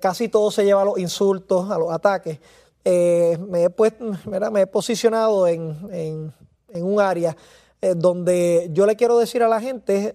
casi 0.00 0.30
todo 0.30 0.50
se 0.50 0.64
lleva 0.64 0.80
a 0.80 0.86
los 0.86 0.98
insultos, 0.98 1.70
a 1.70 1.76
los 1.76 1.92
ataques. 1.92 2.38
Eh, 2.88 3.36
me, 3.48 3.64
he 3.64 3.70
puesto, 3.70 4.12
me 4.52 4.60
he 4.60 4.66
posicionado 4.68 5.48
en, 5.48 6.32
un 6.72 7.00
área 7.00 7.36
donde 7.96 8.68
yo 8.72 8.86
le 8.86 8.94
quiero 8.94 9.18
decir 9.18 9.42
a 9.42 9.48
la 9.48 9.60
gente 9.60 10.14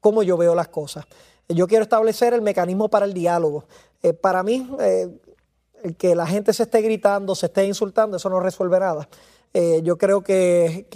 cómo 0.00 0.22
yo 0.22 0.36
veo 0.36 0.54
las 0.54 0.68
cosas. 0.68 1.06
Yo 1.48 1.66
quiero 1.66 1.82
establecer 1.82 2.34
el 2.34 2.42
mecanismo 2.42 2.88
para 2.90 3.06
el 3.06 3.14
diálogo. 3.14 3.64
para 4.20 4.42
mí, 4.42 4.68
que 5.96 6.14
la 6.14 6.26
gente 6.26 6.52
se 6.52 6.64
esté 6.64 6.82
gritando, 6.82 7.34
se 7.34 7.46
esté 7.46 7.64
insultando, 7.64 8.18
eso 8.18 8.28
no 8.28 8.38
resuelve 8.38 8.78
nada. 8.80 9.08
Eh, 9.52 9.80
yo 9.82 9.98
creo 9.98 10.22
que, 10.22 10.86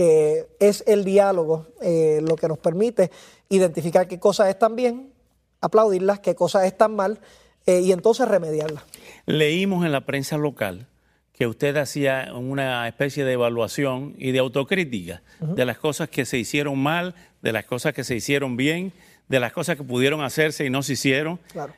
es 0.61 0.85
el 0.87 1.05
diálogo 1.05 1.67
eh, 1.81 2.21
lo 2.23 2.37
que 2.37 2.47
nos 2.47 2.59
permite 2.59 3.11
identificar 3.49 4.07
qué 4.07 4.21
cosas 4.21 4.49
están 4.49 4.77
bien, 4.77 5.13
aplaudirlas, 5.61 6.21
qué 6.21 6.35
cosas 6.35 6.65
están 6.65 6.95
mal 6.95 7.19
eh, 7.67 7.81
y 7.81 7.91
entonces 7.91 8.29
remediarlas. 8.29 8.85
Leímos 9.27 9.85
en 9.85 9.91
la 9.91 10.07
prensa 10.07 10.37
local 10.37 10.87
que 11.35 11.47
usted 11.47 11.77
hacía 11.77 12.31
una 12.35 12.87
especie 12.89 13.25
de 13.25 13.33
evaluación 13.33 14.15
y 14.19 14.33
de 14.33 14.39
autocrítica 14.39 15.23
de 15.41 15.65
las 15.65 15.79
cosas 15.79 16.09
que 16.09 16.25
se 16.25 16.39
hicieron 16.39 16.79
mal, 16.79 17.15
de 17.43 17.53
las 17.53 17.65
cosas 17.65 17.93
que 17.93 18.05
se 18.05 18.15
hicieron 18.15 18.57
bien, 18.57 18.93
de 19.29 19.41
las 19.41 19.53
cosas 19.53 19.77
que 19.77 19.83
pudieron 19.83 20.23
hacerse 20.23 20.65
y 20.65 20.71
no 20.71 20.83
se 20.83 20.93
hicieron. 20.93 21.41
Claro. 21.53 21.75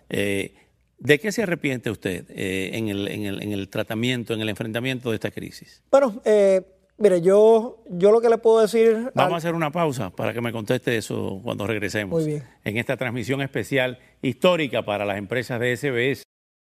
¿De 0.99 1.19
qué 1.21 1.31
se 1.31 1.43
arrepiente 1.43 1.91
usted 1.91 2.25
eh, 2.31 2.71
en, 2.73 2.89
el, 2.89 3.09
en, 3.09 3.27
el, 3.27 3.43
en, 3.43 3.53
el, 3.53 3.69
tratamiento, 3.69 4.33
en 4.33 4.41
el 4.41 4.49
enfrentamiento 4.49 5.11
de 5.11 5.17
esta 5.17 5.31
crisis? 5.31 5.83
Bueno, 5.91 6.23
eh, 6.25 6.63
mire, 6.97 7.21
yo, 7.21 7.83
yo 7.91 8.11
lo 8.11 8.21
que 8.21 8.31
le 8.31 8.39
puedo 8.39 8.61
decir... 8.61 9.11
Vamos 9.15 9.35
a 9.35 9.37
hacer 9.37 9.55
una 9.55 9.71
pausa 9.71 10.11
para 10.11 10.33
que 10.33 10.41
me 10.41 10.53
conteste 10.53 10.97
eso 10.97 11.41
cuando 11.45 11.67
regresemos. 11.67 12.23
Muy 12.23 12.33
bien. 12.33 12.45
En 12.65 12.79
esta 12.79 12.97
transmisión 12.97 13.43
especial 13.43 13.99
histórica 14.23 14.85
para 14.85 15.05
las 15.05 15.19
empresas 15.19 15.61
de 15.61 15.77
SBS 15.77 16.23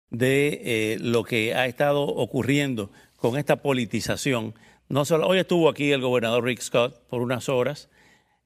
de 0.10 0.62
eh, 0.64 0.98
lo 1.00 1.24
que 1.24 1.54
ha 1.54 1.66
estado 1.66 2.02
ocurriendo 2.04 2.92
con 3.18 3.38
esta 3.38 3.58
politización. 3.58 4.56
No 4.88 5.06
solo, 5.06 5.28
hoy 5.28 5.40
estuvo 5.40 5.70
aquí 5.70 5.92
el 5.92 6.02
gobernador 6.02 6.44
Rick 6.44 6.62
Scott 6.62 7.00
por 7.10 7.22
unas 7.22 7.50
horas, 7.50 7.90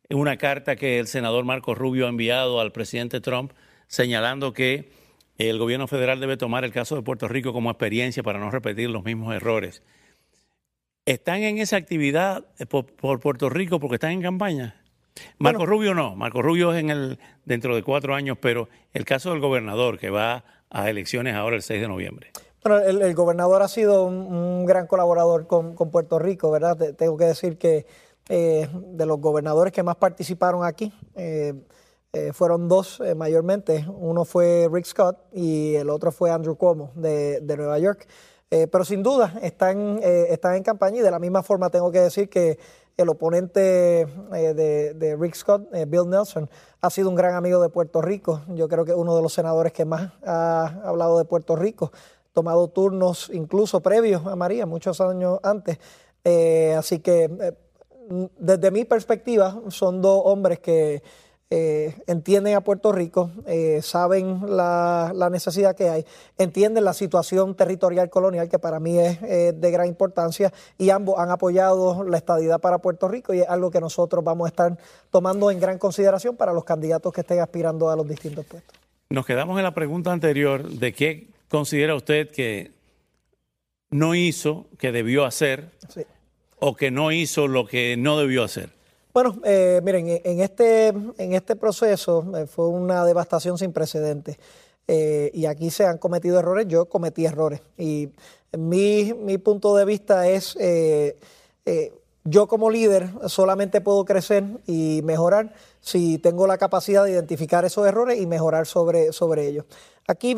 en 0.10 0.18
una 0.18 0.38
carta 0.38 0.76
que 0.76 1.00
el 1.00 1.08
senador 1.08 1.46
Marco 1.46 1.76
Rubio 1.76 2.06
ha 2.06 2.10
enviado 2.10 2.60
al 2.60 2.72
presidente 2.72 3.22
Trump 3.22 3.54
señalando 3.88 4.54
que 4.54 4.92
el 5.38 5.58
gobierno 5.58 5.88
federal 5.88 6.20
debe 6.20 6.38
tomar 6.38 6.64
el 6.64 6.72
caso 6.72 6.96
de 6.96 7.02
Puerto 7.02 7.28
Rico 7.28 7.54
como 7.54 7.70
experiencia 7.70 8.24
para 8.24 8.40
no 8.40 8.52
repetir 8.52 8.90
los 8.90 9.04
mismos 9.04 9.36
errores. 9.36 9.84
¿Están 11.06 11.44
en 11.44 11.58
esa 11.58 11.78
actividad 11.78 12.46
eh, 12.60 12.66
por, 12.66 12.86
Puerto 13.20 13.50
Rico 13.50 13.80
porque 13.80 13.96
están 13.96 14.12
en 14.12 14.22
campaña? 14.22 14.82
Marco 15.38 15.66
Rubio 15.66 15.94
no, 15.94 16.16
Marco 16.16 16.42
Rubio 16.42 16.74
es 16.74 16.80
en 16.80 16.90
el 16.90 17.20
dentro 17.46 17.76
de 17.76 17.84
cuatro 17.84 18.16
años, 18.16 18.38
pero 18.42 18.68
el 18.94 19.06
caso 19.06 19.30
del 19.30 19.42
gobernador 19.42 20.00
que 20.00 20.10
va 20.10 20.44
a 20.74 20.90
elecciones 20.90 21.36
ahora 21.36 21.56
el 21.56 21.62
6 21.62 21.80
de 21.80 21.88
noviembre. 21.88 22.32
Bueno, 22.64 22.80
el, 22.80 23.14
gobernador 23.14 23.62
ha 23.62 23.68
sido 23.68 24.06
un, 24.06 24.66
gran 24.66 24.88
colaborador 24.88 25.48
con, 25.48 25.76
Puerto 25.76 26.18
Rico, 26.18 26.50
¿verdad? 26.50 26.96
tengo 26.96 27.18
que 27.18 27.26
decir 27.26 27.58
que 27.58 27.86
eh, 28.30 28.70
de 28.74 29.06
los 29.06 29.20
gobernadores 29.20 29.74
que 29.74 29.84
más 29.84 29.98
participaron 29.98 30.66
aquí, 30.66 30.94
eh, 31.16 31.54
eh, 32.14 32.32
fueron 32.32 32.70
dos 32.70 33.02
mayormente. 33.16 33.86
Uno 33.90 34.24
fue 34.24 34.70
Rick 34.72 34.86
Scott 34.86 35.18
y 35.34 35.76
el 35.76 35.90
otro 35.90 36.12
fue 36.12 36.32
Andrew 36.32 36.56
Cuomo 36.56 36.92
de, 36.96 37.42
Nueva 37.42 37.80
York. 37.80 38.08
Eh, 38.52 38.68
pero 38.68 38.86
sin 38.86 39.02
duda 39.02 39.40
están, 39.42 40.00
están 40.04 40.56
en 40.56 40.64
campaña 40.64 41.00
y 41.00 41.02
de 41.02 41.10
la 41.10 41.20
misma 41.20 41.42
forma 41.42 41.70
tengo 41.70 41.92
que 41.92 42.02
decir 42.02 42.30
que 42.30 42.60
el 42.98 43.10
oponente 43.10 43.60
de, 43.60 45.18
Rick 45.20 45.34
Scott, 45.34 45.72
Bill 45.88 46.08
Nelson, 46.08 46.48
ha 46.80 46.90
sido 46.92 47.10
un 47.10 47.16
gran 47.16 47.34
amigo 47.34 47.60
de 47.60 47.70
Puerto 47.70 48.02
Rico. 48.02 48.42
Yo 48.50 48.68
creo 48.68 48.86
que 48.86 48.94
uno 48.94 49.16
de 49.16 49.24
los 49.24 49.34
senadores 49.34 49.74
que 49.74 49.86
más 49.86 50.12
ha 50.24 50.82
hablado 50.84 51.18
de 51.18 51.26
Puerto 51.26 51.56
Rico, 51.56 51.92
tomado 52.34 52.68
turnos 52.68 53.32
incluso 53.34 53.82
previos 53.82 54.28
a 54.28 54.36
María, 54.36 54.68
muchos 54.68 55.02
años 55.02 55.40
antes. 55.42 55.80
así 56.78 57.00
que 57.00 57.56
desde 58.38 58.72
mi 58.72 58.86
perspectiva 58.86 59.62
son 59.70 60.02
dos 60.02 60.22
hombres 60.26 60.60
que 60.60 61.02
eh, 61.56 61.94
entienden 62.08 62.56
a 62.56 62.62
Puerto 62.62 62.92
Rico, 62.92 63.30
eh, 63.46 63.80
saben 63.84 64.42
la, 64.58 65.14
necesidad 65.32 65.76
que 65.76 65.88
hay, 65.88 66.06
entienden 66.40 66.84
la 66.84 66.94
situación 66.94 67.54
territorial 67.54 68.10
colonial 68.10 68.50
que 68.50 68.58
para 68.58 68.80
mí 68.80 68.98
es 68.98 69.22
eh, 69.22 69.54
de 69.56 69.70
gran 69.70 69.86
importancia 69.86 70.52
y 70.80 70.90
ambos 70.90 71.20
han 71.20 71.30
apoyado 71.30 72.04
la 72.06 72.18
estadidad 72.18 72.60
para 72.60 72.80
Puerto 72.80 73.08
Rico 73.08 73.36
y 73.36 73.42
es 73.42 73.48
algo 73.48 73.70
que 73.70 73.80
nosotros 73.80 74.24
vamos 74.24 74.46
a 74.46 74.50
estar 74.50 74.80
tomando 75.12 75.52
en 75.52 75.60
gran 75.60 75.78
consideración 75.78 76.36
para 76.36 76.54
los 76.54 76.64
candidatos 76.64 77.14
que 77.14 77.22
estén 77.22 77.40
aspirando 77.40 77.88
a 77.92 77.96
los 77.96 78.08
distintos 78.08 78.48
puestos. 78.48 78.76
Nos 79.10 79.24
quedamos 79.24 79.56
en 79.60 79.64
la 79.64 79.76
pregunta 79.76 80.12
anterior 80.12 80.68
de 80.68 80.92
qué 80.92 81.28
considera 81.50 81.94
usted 81.94 82.32
que 82.32 82.72
no 83.92 84.16
hizo, 84.16 84.66
que 84.80 84.92
debió 84.92 85.24
hacer, 85.24 85.70
o 86.58 86.76
que 86.76 86.90
no 86.90 87.12
hizo 87.12 87.48
lo 87.48 87.68
que 87.68 87.96
no 87.96 88.18
debió 88.18 88.44
hacer. 88.44 88.73
Bueno, 89.14 89.40
eh, 89.44 89.80
miren, 89.84 90.10
en 90.10 90.42
este, 90.42 90.88
en 90.88 91.34
este 91.34 91.56
proceso 91.56 92.26
eh, 92.36 92.48
fue 92.48 92.68
una 92.68 93.06
devastación 93.06 93.60
sin 93.60 93.72
precedentes. 93.72 94.38
Eh, 94.88 95.30
y 95.36 95.46
aquí 95.46 95.70
se 95.70 95.86
han 95.86 96.00
cometido 96.00 96.40
errores, 96.40 96.68
yo 96.68 96.86
cometí 96.86 97.28
errores. 97.28 97.62
Y 97.78 98.10
mi, 98.58 99.14
mi 99.14 99.38
punto 99.38 99.76
de 99.76 99.86
vista 99.86 100.28
es, 100.28 100.58
yo 102.26 102.48
como 102.48 102.72
líder 102.72 103.12
solamente 103.28 103.82
puedo 103.82 104.04
crecer 104.04 104.46
y 104.66 105.02
mejorar 105.04 105.54
si 105.80 106.18
tengo 106.18 106.48
la 106.48 106.58
capacidad 106.58 107.04
de 107.04 107.12
identificar 107.12 107.66
esos 107.66 107.86
errores 107.86 108.20
y 108.20 108.26
mejorar 108.26 108.66
sobre, 108.66 109.14
sobre 109.14 109.48
ellos. 109.48 109.66
Aquí, 110.08 110.36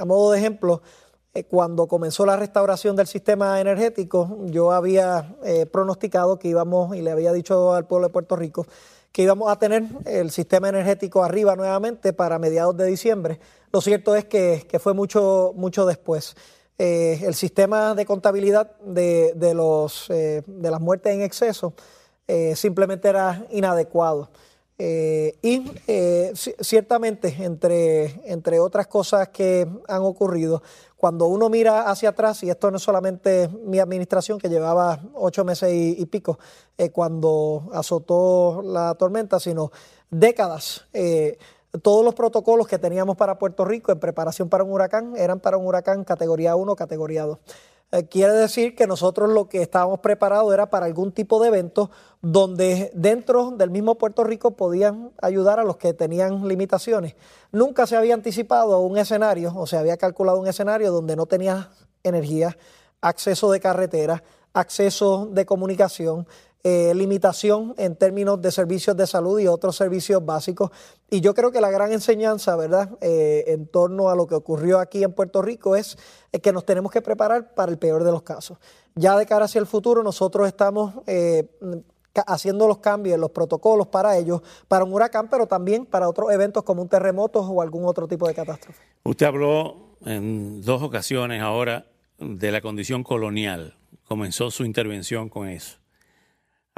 a 0.00 0.04
modo 0.06 0.32
de 0.32 0.38
ejemplo, 0.38 0.80
eh, 0.80 1.09
cuando 1.48 1.86
comenzó 1.86 2.26
la 2.26 2.36
restauración 2.36 2.96
del 2.96 3.06
sistema 3.06 3.60
energético, 3.60 4.38
yo 4.46 4.72
había 4.72 5.36
eh, 5.44 5.66
pronosticado 5.66 6.38
que 6.38 6.48
íbamos, 6.48 6.96
y 6.96 7.02
le 7.02 7.12
había 7.12 7.32
dicho 7.32 7.72
al 7.72 7.86
pueblo 7.86 8.08
de 8.08 8.12
Puerto 8.12 8.34
Rico, 8.36 8.66
que 9.12 9.22
íbamos 9.22 9.50
a 9.50 9.56
tener 9.56 9.84
el 10.06 10.30
sistema 10.30 10.68
energético 10.68 11.22
arriba 11.22 11.54
nuevamente 11.54 12.12
para 12.12 12.38
mediados 12.38 12.76
de 12.76 12.86
diciembre. 12.86 13.38
Lo 13.72 13.80
cierto 13.80 14.16
es 14.16 14.24
que, 14.24 14.66
fue 14.80 14.92
mucho, 14.92 15.52
mucho 15.54 15.86
después. 15.86 16.34
Eh, 16.78 17.20
el 17.24 17.34
sistema 17.34 17.94
de 17.94 18.06
contabilidad 18.06 18.76
de 18.80 19.34
las 19.54 20.80
muertes 20.80 21.14
en 21.14 21.22
exceso 21.22 21.74
simplemente 22.54 23.08
era 23.08 23.44
inadecuado. 23.50 24.30
Y 24.80 25.64
ciertamente, 26.34 27.36
entre, 27.40 28.20
entre 28.24 28.58
otras 28.58 28.86
cosas 28.86 29.28
que 29.28 29.68
han 29.88 30.02
ocurrido, 30.02 30.62
cuando 31.00 31.28
uno 31.28 31.48
mira 31.48 31.90
hacia 31.90 32.10
atrás, 32.10 32.42
y 32.42 32.50
esto 32.50 32.70
no 32.70 32.76
es 32.76 32.82
solamente 32.82 33.48
mi 33.64 33.78
administración 33.78 34.38
que 34.38 34.50
llevaba 34.50 35.00
ocho 35.14 35.46
meses 35.46 35.70
y, 35.72 36.04
pico 36.04 36.38
eh, 36.76 36.90
cuando 36.90 37.70
azotó 37.72 38.60
la 38.62 38.94
tormenta, 38.96 39.40
sino 39.40 39.72
décadas. 40.10 40.84
Eh, 40.92 41.38
todos 41.80 42.04
los 42.04 42.14
protocolos 42.14 42.68
que 42.68 42.78
teníamos 42.78 43.16
para 43.16 43.38
Puerto 43.38 43.64
Rico 43.64 43.92
en 43.92 43.98
preparación 43.98 44.50
para 44.50 44.62
un 44.62 44.72
huracán 44.72 45.14
eran 45.16 45.40
para 45.40 45.56
un 45.56 45.66
huracán 45.66 46.04
categoría 46.04 46.54
1, 46.54 46.76
categoría 46.76 47.24
2. 47.24 47.38
Eh, 47.92 48.06
quiere 48.06 48.32
decir 48.34 48.76
que 48.76 48.86
nosotros 48.86 49.30
lo 49.30 49.48
que 49.48 49.62
estábamos 49.62 49.98
preparados 49.98 50.52
era 50.54 50.70
para 50.70 50.86
algún 50.86 51.10
tipo 51.10 51.42
de 51.42 51.48
evento 51.48 51.90
donde 52.22 52.92
dentro 52.94 53.50
del 53.50 53.70
mismo 53.70 53.96
Puerto 53.96 54.22
Rico 54.22 54.52
podían 54.52 55.10
ayudar 55.20 55.58
a 55.58 55.64
los 55.64 55.76
que 55.76 55.92
tenían 55.92 56.46
limitaciones. 56.46 57.16
Nunca 57.50 57.88
se 57.88 57.96
había 57.96 58.14
anticipado 58.14 58.78
un 58.78 58.96
escenario 58.96 59.52
o 59.56 59.66
se 59.66 59.76
había 59.76 59.96
calculado 59.96 60.38
un 60.38 60.46
escenario 60.46 60.92
donde 60.92 61.16
no 61.16 61.26
tenía 61.26 61.70
energía, 62.04 62.56
acceso 63.00 63.50
de 63.50 63.58
carretera, 63.58 64.22
acceso 64.52 65.26
de 65.26 65.44
comunicación, 65.44 66.28
eh, 66.62 66.92
limitación 66.94 67.74
en 67.78 67.96
términos 67.96 68.40
de 68.42 68.50
servicios 68.50 68.96
de 68.96 69.06
salud 69.06 69.40
y 69.40 69.46
otros 69.46 69.76
servicios 69.76 70.24
básicos. 70.24 70.70
Y 71.08 71.20
yo 71.20 71.34
creo 71.34 71.50
que 71.50 71.60
la 71.60 71.70
gran 71.70 71.92
enseñanza, 71.92 72.54
¿verdad?, 72.56 72.90
eh, 73.00 73.44
en 73.48 73.66
torno 73.66 74.10
a 74.10 74.14
lo 74.14 74.26
que 74.26 74.34
ocurrió 74.34 74.78
aquí 74.78 75.02
en 75.02 75.12
Puerto 75.12 75.40
Rico 75.40 75.74
es 75.74 75.96
que 76.42 76.52
nos 76.52 76.66
tenemos 76.66 76.92
que 76.92 77.00
preparar 77.00 77.54
para 77.54 77.72
el 77.72 77.78
peor 77.78 78.04
de 78.04 78.12
los 78.12 78.22
casos. 78.22 78.58
Ya 78.94 79.16
de 79.16 79.24
cara 79.24 79.46
hacia 79.46 79.58
el 79.58 79.66
futuro, 79.66 80.02
nosotros 80.02 80.46
estamos 80.46 80.94
eh, 81.06 81.48
haciendo 82.26 82.66
los 82.68 82.78
cambios 82.78 83.18
los 83.18 83.30
protocolos 83.30 83.86
para 83.86 84.16
ellos, 84.18 84.42
para 84.68 84.84
un 84.84 84.92
huracán, 84.92 85.28
pero 85.30 85.46
también 85.46 85.86
para 85.86 86.08
otros 86.08 86.30
eventos 86.30 86.62
como 86.62 86.82
un 86.82 86.88
terremoto 86.88 87.40
o 87.40 87.62
algún 87.62 87.86
otro 87.86 88.06
tipo 88.06 88.26
de 88.28 88.34
catástrofe. 88.34 88.82
Usted 89.04 89.26
habló 89.26 89.96
en 90.04 90.60
dos 90.62 90.82
ocasiones 90.82 91.40
ahora 91.42 91.86
de 92.18 92.52
la 92.52 92.60
condición 92.60 93.02
colonial. 93.02 93.76
Comenzó 94.04 94.50
su 94.50 94.64
intervención 94.64 95.28
con 95.28 95.48
eso. 95.48 95.78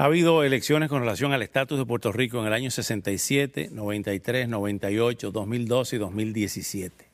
Ha 0.03 0.07
habido 0.07 0.43
elecciones 0.43 0.89
con 0.89 0.99
relación 0.99 1.31
al 1.31 1.43
estatus 1.43 1.79
de 1.79 1.85
Puerto 1.85 2.11
Rico 2.11 2.41
en 2.41 2.47
el 2.47 2.51
año 2.51 2.69
67, 2.69 3.69
93, 3.71 4.49
98, 4.49 5.31
2012 5.31 5.95
y 5.95 5.99
2017. 5.99 7.05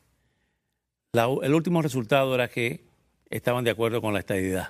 el 1.43 1.53
último 1.53 1.83
resultado 1.83 2.33
era 2.33 2.47
que 2.47 2.81
estaban 3.29 3.63
de 3.63 3.69
acuerdo 3.69 4.01
con 4.01 4.13
la 4.13 4.19
estadidad. 4.21 4.69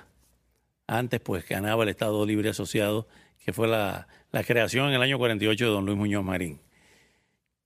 Antes, 0.86 1.18
pues, 1.20 1.48
ganaba 1.48 1.84
el 1.84 1.88
Estado 1.88 2.26
Libre 2.26 2.50
Asociado, 2.50 3.08
que 3.42 3.54
fue 3.54 3.66
la, 3.68 4.06
creación 4.46 4.88
en 4.88 4.96
el 4.96 5.02
año 5.02 5.16
48 5.16 5.64
de 5.64 5.70
don 5.70 5.86
Luis 5.86 5.96
Muñoz 5.96 6.22
Marín. 6.22 6.60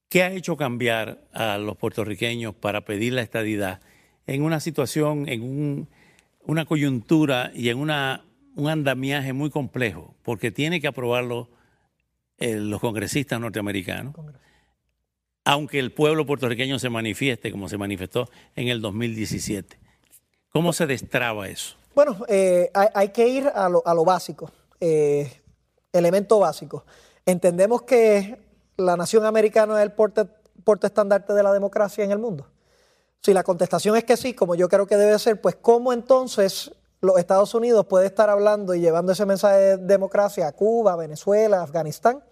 ¿Qué 0.07 0.23
ha 0.23 0.31
hecho 0.31 0.55
cambiar 0.55 1.19
a 1.33 1.57
los 1.57 1.75
puertorriqueños 1.75 2.55
para 2.55 2.85
pedir 2.85 3.11
la 3.11 3.23
estadidad 3.23 3.81
en 4.25 4.41
una 4.41 4.61
situación, 4.61 5.27
en 5.27 5.41
un, 5.41 5.89
una 6.45 6.63
coyuntura 6.63 7.51
y 7.53 7.67
en 7.67 7.77
una 7.77 8.23
un 8.55 8.69
andamiaje 8.69 9.33
muy 9.33 9.49
complejo, 9.49 10.15
porque 10.23 10.51
tiene 10.51 10.79
que 10.81 10.87
aprobarlo 10.87 11.49
eh, 12.37 12.55
los 12.55 12.79
congresistas 12.79 13.39
norteamericanos, 13.39 14.15
aunque 15.43 15.79
el 15.79 15.91
pueblo 15.91 16.25
puertorriqueño 16.25 16.79
se 16.79 16.89
manifieste 16.89 17.51
como 17.51 17.69
se 17.69 17.77
manifestó 17.77 18.29
en 18.55 18.69
el 18.69 18.81
2017. 18.81 19.79
¿Cómo 20.49 20.73
se 20.73 20.87
destraba 20.87 21.47
eso? 21.47 21.75
Bueno, 21.93 22.17
eh, 22.27 22.71
hay, 22.73 23.09
que 23.09 23.27
ir 23.27 23.47
a 23.47 23.69
lo, 23.69 24.05
básico, 24.05 24.51
eh, 24.79 25.41
elemento 25.93 26.39
básico. 26.39 26.85
Entendemos 27.25 27.83
que 27.83 28.37
la 28.77 28.97
nación 28.97 29.25
americana 29.25 29.77
es 29.77 29.83
el 29.83 29.93
porte, 29.93 30.25
porte 30.63 30.87
estandarte 30.87 31.33
de 31.33 31.43
la 31.43 31.53
democracia 31.53 32.03
en 32.03 32.11
el 32.11 32.19
mundo. 32.19 32.49
Si 33.21 33.33
la 33.33 33.43
contestación 33.43 33.95
es 33.95 34.03
que 34.03 34.17
sí, 34.17 34.33
como 34.33 34.55
yo 34.55 34.67
creo 34.67 34.87
que 34.87 34.97
debe 34.97 35.17
ser, 35.19 35.39
pues 35.39 35.55
¿cómo 35.55 35.93
entonces 35.93 36.71
los 37.05 37.17
Estados 37.17 37.53
Unidos 37.53 37.85
puede 37.85 38.07
estar 38.07 38.29
hablando 38.29 38.73
y 38.73 38.81
llevando 38.81 39.11
ese 39.11 39.25
mensaje 39.25 39.57
de 39.57 39.77
democracia 39.77 40.47
a 40.47 40.51
Cuba, 40.51 40.95
Venezuela, 40.95 41.61
Afganistán, 41.61 42.23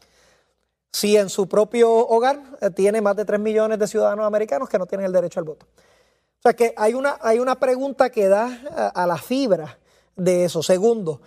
si 0.91 1.17
en 1.17 1.29
su 1.29 1.47
propio 1.47 1.91
hogar 1.91 2.41
eh, 2.61 2.69
tiene 2.69 3.01
más 3.01 3.15
de 3.15 3.25
3 3.25 3.39
millones 3.39 3.79
de 3.79 3.87
ciudadanos 3.87 4.25
americanos 4.25 4.69
que 4.69 4.77
no 4.77 4.85
tienen 4.85 5.05
el 5.05 5.13
derecho 5.13 5.39
al 5.39 5.45
voto. 5.45 5.65
O 5.65 6.41
sea 6.43 6.53
que 6.53 6.73
hay 6.75 6.93
una, 6.93 7.17
hay 7.21 7.39
una 7.39 7.59
pregunta 7.59 8.09
que 8.09 8.27
da 8.27 8.91
a, 8.93 9.07
la 9.07 9.17
fibra 9.17 9.79
de 10.17 10.43
eso. 10.43 10.61
Segundo, 10.61 11.21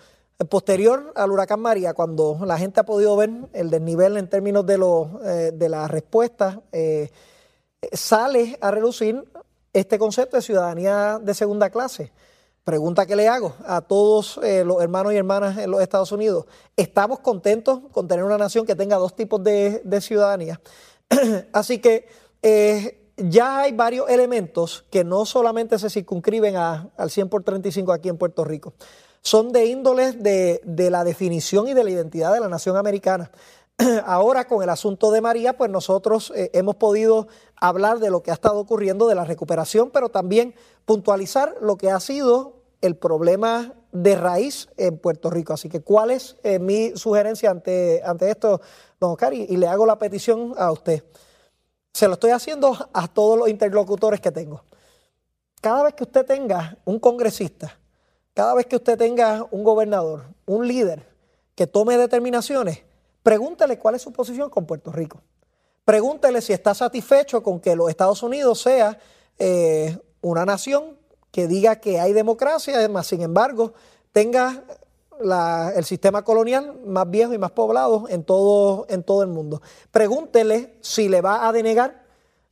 posterior 0.47 1.11
al 1.15 1.31
huracán 1.31 1.59
María, 1.59 1.95
cuando 1.95 2.39
la 2.45 2.57
gente 2.59 2.79
ha 2.79 2.85
podido 2.85 3.15
ver 3.15 3.31
el 3.53 3.71
desnivel 3.71 4.17
en 4.17 4.29
términos 4.29 4.65
de, 4.67 4.77
lo, 4.77 5.19
eh, 5.25 5.51
de 5.53 5.69
las 5.69 5.89
respuestas, 5.89 6.59
eh, 6.71 7.09
sale 7.91 8.59
a 8.61 8.69
relucir 8.69 9.23
este 9.73 9.97
concepto 9.97 10.37
de 10.37 10.43
ciudadanía 10.43 11.19
de 11.19 11.33
segunda 11.33 11.71
clase. 11.71 12.11
Pregunta 12.67 13.05
que 13.05 13.15
le 13.15 13.29
hago 13.29 13.53
a 13.65 13.79
todos 13.79 14.41
eh, 14.43 14.65
los 14.65 14.81
hermanos 14.81 15.13
y 15.13 15.15
hermanas 15.15 15.57
en 15.57 15.71
los 15.71 15.81
Estados 15.81 16.11
Unidos. 16.11 16.47
¿Estamos 16.75 17.19
contentos 17.19 17.79
con 17.93 18.09
tener 18.09 18.25
una 18.25 18.37
nación 18.37 18.65
que 18.65 18.75
tenga 18.75 18.97
dos 18.97 19.15
tipos 19.15 19.41
de, 19.41 20.01
ciudadanía? 20.01 20.59
Así 21.53 21.79
que 21.79 22.09
eh, 22.41 23.13
ya 23.15 23.59
hay 23.59 23.71
varios 23.71 24.09
elementos 24.09 24.83
que 24.91 25.05
no 25.05 25.25
solamente 25.25 25.79
se 25.79 25.89
circunscriben 25.89 26.57
al 26.57 27.09
100 27.09 27.29
por 27.29 27.41
35 27.41 27.93
aquí 27.93 28.09
en 28.09 28.17
Puerto 28.17 28.43
Rico, 28.43 28.73
son 29.21 29.53
de 29.53 29.67
índoles 29.67 30.21
de, 30.21 30.59
la 30.91 31.05
definición 31.05 31.69
y 31.69 31.73
de 31.73 31.85
la 31.85 31.91
identidad 31.91 32.33
de 32.33 32.41
la 32.41 32.49
nación 32.49 32.75
americana. 32.75 33.31
Ahora 34.05 34.45
con 34.45 34.61
el 34.61 34.69
asunto 34.69 35.09
de 35.11 35.21
María, 35.21 35.55
pues 35.55 35.71
nosotros 35.71 36.33
eh, 36.35 36.49
hemos 36.51 36.75
podido 36.75 37.29
hablar 37.55 37.99
de 37.99 38.09
lo 38.09 38.23
que 38.23 38.31
ha 38.31 38.33
estado 38.33 38.59
ocurriendo, 38.59 39.07
de 39.07 39.15
la 39.15 39.23
recuperación, 39.23 39.89
pero 39.89 40.09
también 40.09 40.53
puntualizar 40.83 41.55
lo 41.61 41.77
que 41.77 41.91
ha 41.91 42.01
sido 42.01 42.56
el 42.81 42.95
problema 42.95 43.73
de 43.91 44.15
raíz 44.15 44.69
en 44.77 44.97
Puerto 44.97 45.29
Rico. 45.29 45.53
Así 45.53 45.69
que, 45.69 45.81
¿cuál 45.81 46.11
es 46.11 46.37
eh, 46.43 46.59
mi 46.59 46.95
sugerencia 46.95 47.49
ante, 47.49 48.01
ante 48.03 48.29
esto, 48.29 48.61
don 48.99 49.11
Oscar? 49.11 49.33
Y, 49.33 49.57
le 49.57 49.67
hago 49.67 49.85
la 49.85 49.97
petición 49.97 50.53
a 50.57 50.71
usted. 50.71 51.03
Se 51.93 52.07
lo 52.07 52.13
estoy 52.13 52.31
haciendo 52.31 52.89
a 52.93 53.07
todos 53.07 53.37
los 53.37 53.49
interlocutores 53.49 54.21
que 54.21 54.31
tengo. 54.31 54.63
Cada 55.61 55.83
vez 55.83 55.95
que 55.95 56.03
usted 56.03 56.25
tenga 56.25 56.77
un 56.85 56.99
congresista, 56.99 57.79
cada 58.33 58.53
vez 58.53 58.67
que 58.67 58.75
usted 58.75 58.97
tenga 58.97 59.47
un 59.49 59.63
gobernador, 59.63 60.25
un 60.45 60.67
líder 60.67 61.07
que 61.55 61.65
tome 61.65 61.97
determinaciones, 61.97 62.83
pregúntele 63.23 63.79
cuál 63.79 63.95
es 63.95 64.03
su 64.03 64.13
posición 64.13 64.51
con 64.51 64.67
Puerto 64.67 64.91
Rico. 64.91 65.21
Pregúntele 65.83 66.41
si 66.41 66.53
está 66.53 66.75
satisfecho 66.75 67.41
con 67.41 67.59
que 67.59 67.75
los 67.75 67.89
Estados 67.89 68.21
Unidos 68.21 68.61
sea 68.61 68.99
eh, 69.39 69.97
una 70.21 70.45
nación 70.45 70.97
que 71.31 71.47
diga 71.47 71.77
que 71.77 71.99
hay 71.99 72.13
democracia, 72.13 72.77
además, 72.77 73.07
sin 73.07 73.21
embargo, 73.21 73.73
tenga 74.11 74.63
el 75.75 75.83
sistema 75.85 76.23
colonial 76.23 76.79
más 76.85 77.09
viejo 77.09 77.33
y 77.33 77.37
más 77.37 77.51
poblado 77.51 78.05
en 78.09 78.23
todo, 78.23 78.85
en 78.89 79.03
todo 79.03 79.23
el 79.23 79.29
mundo. 79.29 79.61
Pregúntele 79.91 80.77
si 80.81 81.09
le 81.09 81.21
va 81.21 81.47
a 81.47 81.51
denegar 81.51 82.05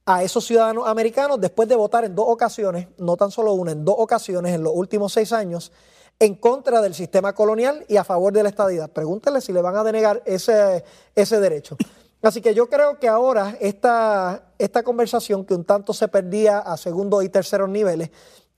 a 0.06 0.24
esos 0.24 0.46
ciudadanos 0.46 0.88
americanos 0.88 1.40
después 1.42 1.68
de 1.68 1.76
votar 1.76 2.06
en 2.06 2.16
dos 2.16 2.26
ocasiones, 2.28 2.88
no 2.98 3.18
tan 3.18 3.32
solo 3.32 3.54
una, 3.54 3.72
en 3.72 3.84
dos 3.86 3.96
ocasiones 3.98 4.54
en 4.54 4.64
los 4.64 4.74
últimos 4.76 5.14
seis 5.14 5.32
años, 5.32 5.72
en 6.20 6.36
contra 6.36 6.82
del 6.82 6.94
sistema 6.94 7.34
colonial 7.34 7.86
y 7.88 7.98
a 7.98 8.04
favor 8.04 8.32
de 8.32 8.44
la 8.44 8.50
estadidad. 8.50 8.90
Pregúntele 8.90 9.42
si 9.42 9.52
le 9.52 9.62
van 9.62 9.76
a 9.76 9.84
denegar 9.84 10.22
ese, 10.26 10.84
ese 11.16 11.40
derecho. 11.40 11.76
Así 12.22 12.42
que 12.42 12.54
yo 12.54 12.70
creo 12.70 13.00
que 13.00 13.08
ahora 13.08 13.58
esta, 13.60 14.54
esta 14.58 14.84
conversación 14.84 15.46
que 15.46 15.54
un 15.54 15.66
tanto 15.66 15.94
se 15.94 16.08
perdía 16.08 16.60
a 16.60 16.78
segundo 16.78 17.22
y 17.22 17.30
terceros 17.30 17.70
niveles, 17.70 18.10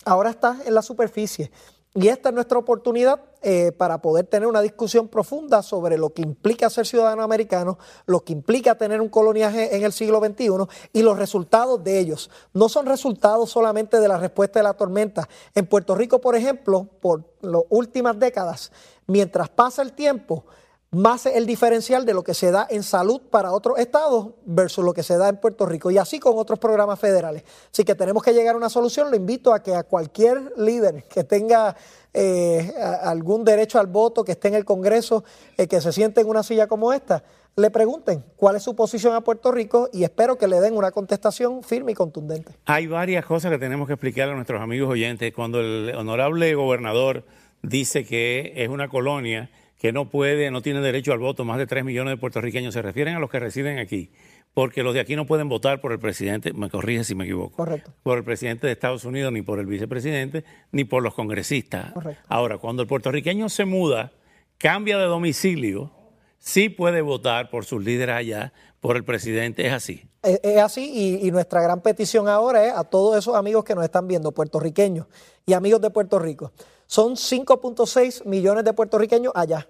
ahora 0.08 0.30
está 0.30 0.58
en 0.66 0.74
la 0.74 0.82
superficie. 0.82 1.52
Y 1.94 2.10
esta 2.10 2.30
es 2.30 2.36
nuestra 2.36 2.60
oportunidad 2.60 3.20
eh, 3.42 3.72
para 3.72 4.02
poder 4.04 4.28
tener 4.28 4.48
una 4.48 4.62
discusión 4.62 5.08
profunda 5.08 5.64
sobre 5.64 5.98
lo 5.98 6.12
que 6.12 6.22
implica 6.22 6.70
ser 6.70 6.86
ciudadano 6.86 7.24
americano, 7.24 7.80
lo 8.06 8.24
que 8.24 8.34
implica 8.34 8.76
tener 8.78 9.02
un 9.02 9.10
coloniaje 9.10 9.76
en 9.76 9.84
el 9.84 9.92
siglo 9.92 10.20
XXI 10.20 10.68
y 10.94 11.02
los 11.02 11.18
resultados 11.18 11.84
de 11.84 11.98
ellos. 11.98 12.30
No 12.54 12.70
son 12.70 12.86
resultados 12.86 13.50
solamente 13.50 14.00
de 14.00 14.08
la 14.08 14.18
respuesta 14.18 14.60
de 14.60 14.64
la 14.64 14.76
tormenta. 14.76 15.28
En 15.56 15.66
Puerto 15.66 15.96
Rico, 15.96 16.22
por 16.22 16.36
ejemplo, 16.36 16.88
por 17.02 17.24
las 17.42 17.64
últimas 17.70 18.20
décadas, 18.20 18.72
mientras 19.08 19.50
pasa 19.50 19.82
el 19.82 19.94
tiempo, 19.94 20.46
más 20.92 21.26
el 21.26 21.46
diferencial 21.46 22.06
de 22.06 22.14
lo 22.14 22.24
que 22.24 22.34
se 22.34 22.52
da 22.52 22.66
en 22.70 22.82
salud 22.82 23.22
para 23.30 23.52
otros 23.52 23.78
estados 23.78 24.30
versus 24.46 24.86
lo 24.86 24.94
que 24.94 25.04
se 25.04 25.18
da 25.18 25.28
en 25.30 25.38
Puerto 25.38 25.66
Rico 25.66 25.92
y 25.92 25.98
así 25.98 26.20
con 26.20 26.38
otros 26.38 26.60
programas 26.60 27.00
federales. 27.00 27.44
Así 27.72 27.84
que 27.84 27.94
tenemos 27.94 28.24
que 28.24 28.34
llegar 28.34 28.56
a 28.56 28.58
una 28.58 28.70
solución. 28.70 29.10
Lo 29.10 29.18
invito 29.18 29.54
a 29.54 29.62
que 29.62 29.76
a 29.76 29.84
cualquier 29.84 30.54
líder 30.58 31.04
que 31.04 31.24
tenga 31.26 31.76
eh, 32.14 32.74
algún 33.02 33.44
derecho 33.44 33.80
al 33.80 33.88
voto, 33.88 34.24
que 34.24 34.32
esté 34.32 34.48
en 34.48 34.56
el 34.56 34.66
Congreso, 34.66 35.24
eh, 35.58 35.68
que 35.68 35.82
se 35.82 35.92
siente 35.92 36.22
en 36.22 36.30
una 36.30 36.42
silla 36.42 36.68
como 36.68 36.94
esta, 36.94 37.24
le 37.58 37.70
pregunten 37.70 38.24
cuál 38.36 38.56
es 38.56 38.64
su 38.64 38.76
posición 38.76 39.14
a 39.16 39.22
Puerto 39.22 39.52
Rico 39.52 39.90
y 39.92 40.04
espero 40.04 40.38
que 40.38 40.48
le 40.48 40.62
den 40.62 40.78
una 40.78 40.92
contestación 40.92 41.64
firme 41.64 41.92
y 41.92 41.96
contundente. 41.96 42.54
Hay 42.66 42.88
varias 42.88 43.26
cosas 43.26 43.52
que 43.52 43.58
tenemos 43.58 43.88
que 43.88 43.94
explicar 43.94 44.30
a 44.30 44.36
nuestros 44.36 44.62
amigos 44.62 44.90
oyentes. 44.90 45.34
Cuando 45.34 45.60
el 45.60 45.94
honorable 45.96 46.54
gobernador 46.56 47.26
dice 47.64 48.06
que 48.06 48.54
es 48.56 48.70
una 48.70 48.88
colonia, 48.88 49.50
que 49.78 49.92
no 49.92 50.10
puede, 50.10 50.50
no 50.52 50.62
tiene 50.62 50.82
derecho 50.82 51.14
al 51.14 51.20
voto, 51.20 51.46
más 51.46 51.58
de 51.58 51.68
3 51.68 51.86
millones 51.86 52.14
de 52.14 52.18
puertorriqueños, 52.18 52.74
se 52.74 52.82
refieren 52.82 53.16
a 53.16 53.20
los 53.20 53.30
que 53.30 53.40
residen 53.40 53.78
aquí, 53.78 54.12
porque 54.54 54.82
los 54.82 54.94
de 54.94 55.00
aquí 55.00 55.16
no 55.16 55.26
pueden 55.28 55.50
votar 55.50 55.82
por 55.82 55.92
el 55.92 56.00
presidente, 56.00 56.52
me 56.54 56.70
corrige 56.70 57.04
si 57.04 57.14
me 57.14 57.26
equivoco, 57.26 57.56
Correcto. 57.58 57.92
por 58.02 58.18
el 58.18 58.24
presidente 58.24 58.66
de 58.66 58.74
Estados 58.74 59.06
Unidos, 59.06 59.32
ni 59.32 59.44
por 59.44 59.60
el 59.60 59.68
vicepresidente, 59.68 60.44
ni 60.72 60.84
por 60.84 61.04
los 61.04 61.14
congresistas. 61.14 61.94
Ahora, 62.28 62.58
cuando 62.58 62.82
el 62.82 62.88
puertorriqueño 62.88 63.50
se 63.50 63.66
muda, 63.66 64.12
cambia 64.58 64.98
de 64.98 65.06
domicilio, 65.06 65.92
sí 66.40 66.70
puede 66.70 67.02
votar 67.02 67.52
por 67.52 67.66
sus 67.66 67.84
líderes 67.84 68.16
allá, 68.16 68.54
por 68.80 68.96
el 68.96 69.04
presidente, 69.04 69.68
es 69.68 69.74
así. 69.74 70.08
Es, 70.24 70.58
así 70.58 70.92
y, 70.92 71.28
y, 71.28 71.32
nuestra 71.32 71.62
gran 71.62 71.82
petición 71.82 72.28
ahora 72.28 72.66
es 72.66 72.74
a 72.74 72.84
todos 72.84 73.18
esos 73.18 73.36
amigos 73.36 73.64
que 73.64 73.76
nos 73.76 73.84
están 73.84 74.08
viendo, 74.08 74.32
puertorriqueños 74.32 75.08
y 75.46 75.54
amigos 75.54 75.82
de 75.82 75.90
Puerto 75.90 76.20
Rico. 76.20 76.52
Son 76.88 77.16
5.6 77.16 78.26
millones 78.26 78.64
de 78.64 78.74
puertorriqueños 78.74 79.34
allá. 79.36 79.68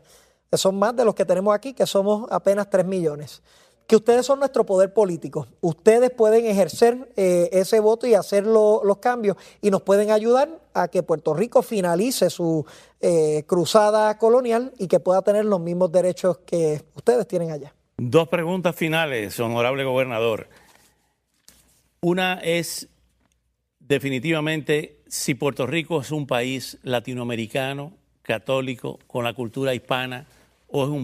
Son 0.53 0.77
más 0.79 0.95
de 0.95 1.03
los 1.03 1.13
que 1.13 1.25
tenemos 1.25 1.53
aquí, 1.53 1.73
que 1.73 1.85
somos 1.85 2.27
apenas 2.31 2.69
3 2.69 2.85
millones. 2.85 3.41
Que 3.85 3.95
ustedes 3.95 4.25
son 4.25 4.39
nuestro 4.39 4.65
poder 4.65 4.93
político. 4.93 5.47
Ustedes 5.61 6.11
pueden 6.11 6.45
ejercer 6.45 7.11
eh, 7.15 7.49
ese 7.51 7.79
voto 7.79 8.05
y 8.05 8.13
hacer 8.13 8.45
los 8.45 8.97
cambios 8.99 9.37
y 9.61 9.71
nos 9.71 9.81
pueden 9.81 10.11
ayudar 10.11 10.49
a 10.73 10.89
que 10.89 11.03
Puerto 11.03 11.33
Rico 11.33 11.61
finalice 11.61 12.29
su 12.29 12.65
eh, 13.01 13.43
cruzada 13.47 14.17
colonial 14.17 14.73
y 14.77 14.87
que 14.87 14.99
pueda 14.99 15.21
tener 15.21 15.45
los 15.45 15.59
mismos 15.59 15.91
derechos 15.91 16.39
que 16.39 16.83
ustedes 16.95 17.27
tienen 17.27 17.51
allá. 17.51 17.73
Dos 17.97 18.27
preguntas 18.27 18.75
finales, 18.75 19.39
honorable 19.39 19.83
gobernador. 19.83 20.47
Una 22.01 22.39
es 22.43 22.89
definitivamente 23.79 24.96
si 25.09 25.35
Puerto 25.35 25.65
Rico 25.65 26.01
es 26.01 26.11
un 26.11 26.27
país 26.27 26.77
latinoamericano, 26.83 27.93
católico, 28.21 28.99
con 29.07 29.23
la 29.23 29.33
cultura 29.33 29.73
hispana, 29.73 30.25
o 30.69 30.83
es 30.83 30.89
un, 30.89 31.03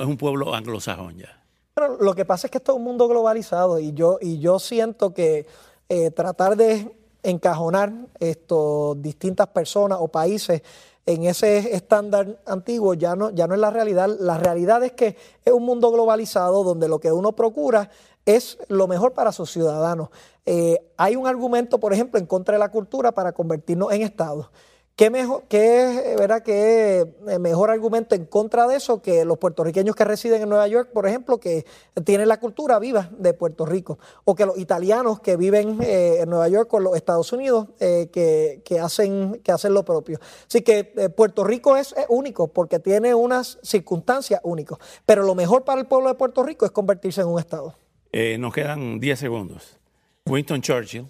es 0.00 0.06
un 0.06 0.16
pueblo 0.16 0.54
anglosajón 0.54 1.18
ya. 1.18 1.42
Pero 1.74 1.96
lo 2.00 2.14
que 2.14 2.24
pasa 2.24 2.46
es 2.46 2.50
que 2.50 2.58
esto 2.58 2.72
es 2.72 2.78
un 2.78 2.84
mundo 2.84 3.08
globalizado 3.08 3.78
y 3.78 3.92
yo, 3.92 4.18
y 4.20 4.38
yo 4.38 4.58
siento 4.58 5.14
que 5.14 5.46
eh, 5.88 6.10
tratar 6.10 6.56
de 6.56 6.92
encajonar 7.22 7.92
estos 8.18 9.00
distintas 9.00 9.48
personas 9.48 9.98
o 10.00 10.08
países 10.08 10.62
en 11.06 11.24
ese 11.24 11.74
estándar 11.74 12.38
antiguo 12.46 12.92
ya 12.92 13.16
no, 13.16 13.30
ya 13.30 13.46
no 13.46 13.54
es 13.54 13.60
la 13.60 13.70
realidad. 13.70 14.10
La 14.20 14.36
realidad 14.36 14.84
es 14.84 14.92
que 14.92 15.16
es 15.42 15.52
un 15.52 15.64
mundo 15.64 15.90
globalizado 15.90 16.64
donde 16.64 16.86
lo 16.86 16.98
que 16.98 17.10
uno 17.10 17.32
procura 17.32 17.88
es 18.36 18.58
lo 18.68 18.86
mejor 18.86 19.14
para 19.14 19.32
sus 19.32 19.50
ciudadanos. 19.50 20.10
Eh, 20.44 20.78
hay 20.96 21.16
un 21.16 21.26
argumento, 21.26 21.78
por 21.78 21.92
ejemplo, 21.94 22.20
en 22.20 22.26
contra 22.26 22.54
de 22.54 22.58
la 22.58 22.70
cultura 22.70 23.12
para 23.12 23.32
convertirnos 23.32 23.90
en 23.92 24.02
Estado. 24.02 24.50
¿Qué, 24.98 25.10
mejor, 25.10 25.44
qué, 25.48 26.16
¿verdad? 26.18 26.42
qué 26.42 27.06
eh, 27.28 27.38
mejor 27.38 27.70
argumento 27.70 28.16
en 28.16 28.24
contra 28.24 28.66
de 28.66 28.74
eso 28.74 29.00
que 29.00 29.24
los 29.24 29.38
puertorriqueños 29.38 29.94
que 29.94 30.04
residen 30.04 30.42
en 30.42 30.48
Nueva 30.48 30.66
York, 30.66 30.90
por 30.92 31.06
ejemplo, 31.06 31.38
que 31.38 31.64
tienen 32.04 32.26
la 32.26 32.40
cultura 32.40 32.80
viva 32.80 33.08
de 33.16 33.32
Puerto 33.32 33.64
Rico, 33.64 34.00
o 34.24 34.34
que 34.34 34.44
los 34.44 34.58
italianos 34.58 35.20
que 35.20 35.36
viven 35.36 35.78
eh, 35.82 36.16
en 36.20 36.28
Nueva 36.28 36.48
York 36.48 36.74
o 36.74 36.80
los 36.80 36.96
Estados 36.96 37.32
Unidos 37.32 37.68
eh, 37.78 38.08
que, 38.10 38.80
hacen, 38.80 39.40
que 39.44 39.52
hacen 39.52 39.72
lo 39.72 39.84
propio? 39.84 40.18
Así 40.48 40.62
que 40.62 40.82
Puerto 41.16 41.44
Rico 41.44 41.76
es, 41.76 41.94
único 42.08 42.48
porque 42.48 42.80
tiene 42.80 43.14
unas 43.14 43.60
circunstancias 43.62 44.40
únicas, 44.42 44.78
pero 45.06 45.22
lo 45.22 45.36
mejor 45.36 45.62
para 45.62 45.80
el 45.80 45.86
pueblo 45.86 46.08
de 46.08 46.16
Puerto 46.16 46.42
Rico 46.42 46.66
es 46.66 46.72
convertirse 46.72 47.20
en 47.20 47.28
un 47.28 47.38
Estado. 47.38 47.72
Nos 48.12 48.52
quedan 48.52 49.00
10 49.00 49.18
segundos. 49.18 49.78
Winston 50.26 50.60
Churchill 50.60 51.06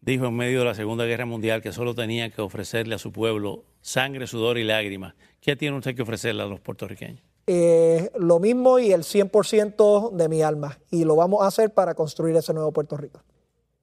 dijo 0.00 0.26
en 0.26 0.36
medio 0.36 0.60
de 0.60 0.64
la 0.66 0.74
Segunda 0.74 1.04
Guerra 1.04 1.26
Mundial 1.26 1.62
que 1.62 1.72
solo 1.72 1.94
tenía 1.94 2.30
que 2.30 2.40
ofrecerle 2.40 2.94
a 2.94 2.98
su 2.98 3.12
pueblo 3.12 3.64
sangre, 3.80 4.26
sudor 4.26 4.58
y 4.58 4.64
lágrimas. 4.64 5.14
¿Qué 5.40 5.56
tiene 5.56 5.76
usted 5.76 5.94
que 5.94 6.02
ofrecerle 6.02 6.42
a 6.42 6.46
los 6.46 6.60
puertorriqueños? 6.60 7.22
Eh, 7.46 8.10
lo 8.18 8.40
mismo 8.40 8.78
y 8.78 8.92
el 8.92 9.02
100% 9.02 10.10
de 10.10 10.28
mi 10.28 10.42
alma. 10.42 10.78
Y 10.90 11.04
lo 11.04 11.14
vamos 11.16 11.42
a 11.42 11.46
hacer 11.46 11.72
para 11.72 11.94
construir 11.94 12.36
ese 12.36 12.52
nuevo 12.52 12.72
Puerto 12.72 12.96
Rico. 12.96 13.20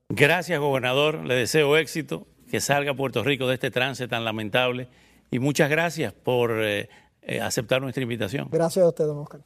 Gracias, 0.09 0.59
gobernador. 0.59 1.25
Le 1.25 1.35
deseo 1.35 1.77
éxito, 1.77 2.27
que 2.49 2.59
salga 2.59 2.93
Puerto 2.93 3.23
Rico 3.23 3.47
de 3.47 3.55
este 3.55 3.71
trance 3.71 4.07
tan 4.07 4.25
lamentable. 4.25 4.89
Y 5.31 5.39
muchas 5.39 5.69
gracias 5.69 6.13
por 6.13 6.51
eh, 6.61 6.89
eh, 7.21 7.41
aceptar 7.41 7.81
nuestra 7.81 8.03
invitación. 8.03 8.49
Gracias 8.51 8.83
a 8.83 8.89
usted, 8.89 9.05
don 9.05 9.19
Oscar. 9.19 9.41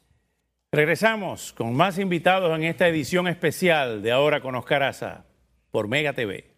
Regresamos 0.70 1.54
con 1.54 1.74
más 1.74 1.98
invitados 1.98 2.54
en 2.54 2.66
esta 2.66 2.90
edición 2.90 3.30
especial 3.30 4.02
de 4.02 4.12
Ahora 4.12 4.42
con 4.42 4.54
Oscar 4.56 4.84
Aza 4.84 5.26
por 5.72 5.88
Mega 5.88 6.12
TV. 6.12 6.57